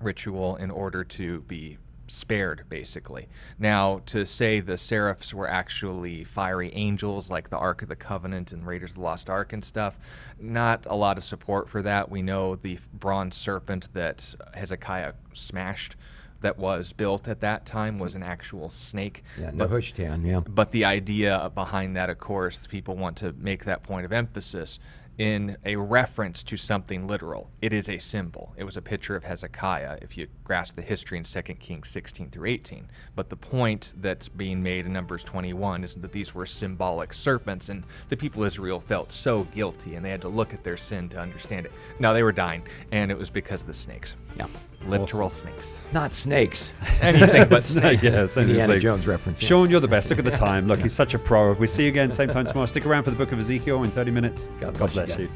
[0.00, 1.78] ritual in order to be
[2.10, 3.28] spared, basically.
[3.58, 8.52] Now, to say the seraphs were actually fiery angels like the Ark of the Covenant
[8.52, 9.98] and Raiders of the Lost Ark and stuff,
[10.38, 12.10] not a lot of support for that.
[12.10, 15.96] We know the bronze serpent that Hezekiah smashed
[16.42, 19.22] that was built at that time was an actual snake.
[19.38, 20.40] Yeah, But- Nehushtan, yeah.
[20.40, 24.78] but the idea behind that, of course, people want to make that point of emphasis
[25.20, 27.50] in a reference to something literal.
[27.60, 28.54] It is a symbol.
[28.56, 32.30] It was a picture of Hezekiah, if you grasp the history in 2 Kings 16
[32.30, 32.88] through 18.
[33.14, 37.68] But the point that's being made in Numbers 21 is that these were symbolic serpents,
[37.68, 40.78] and the people of Israel felt so guilty, and they had to look at their
[40.78, 41.72] sin to understand it.
[41.98, 44.14] Now, they were dying, and it was because of the snakes.
[44.38, 44.46] Yeah.
[44.86, 45.80] Literal snakes.
[45.92, 46.72] Not snakes.
[47.00, 48.02] Anything but Snake, snakes.
[48.02, 48.82] yeah, it's only Indiana snake.
[48.82, 49.42] Jones reference.
[49.42, 49.48] yeah.
[49.48, 50.08] Sean, you're the best.
[50.10, 50.66] Look at the time.
[50.68, 51.52] Look, he's such a pro.
[51.52, 52.66] We see you again same time tomorrow.
[52.66, 54.46] Stick around for the book of Ezekiel in 30 minutes.
[54.60, 55.18] God God bless you bless guys.
[55.18, 55.28] you.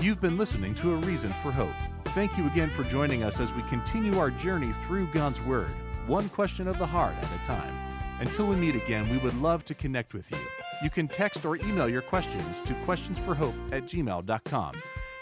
[0.00, 1.68] You've been listening to A Reason for Hope.
[2.14, 5.68] Thank you again for joining us as we continue our journey through God's Word,
[6.06, 7.74] one question of the heart at a time.
[8.20, 10.38] Until we meet again, we would love to connect with you.
[10.82, 14.72] You can text or email your questions to questionsforhope at gmail.com.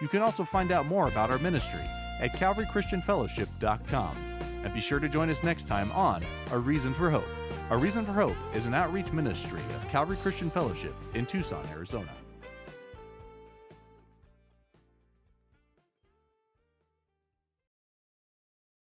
[0.01, 1.81] You can also find out more about our ministry
[2.21, 4.17] at calvarychristianfellowship.com.
[4.65, 7.29] And be sure to join us next time on A Reason for Hope.
[7.71, 12.11] A Reason for Hope is an outreach ministry of Calvary Christian Fellowship in Tucson, Arizona.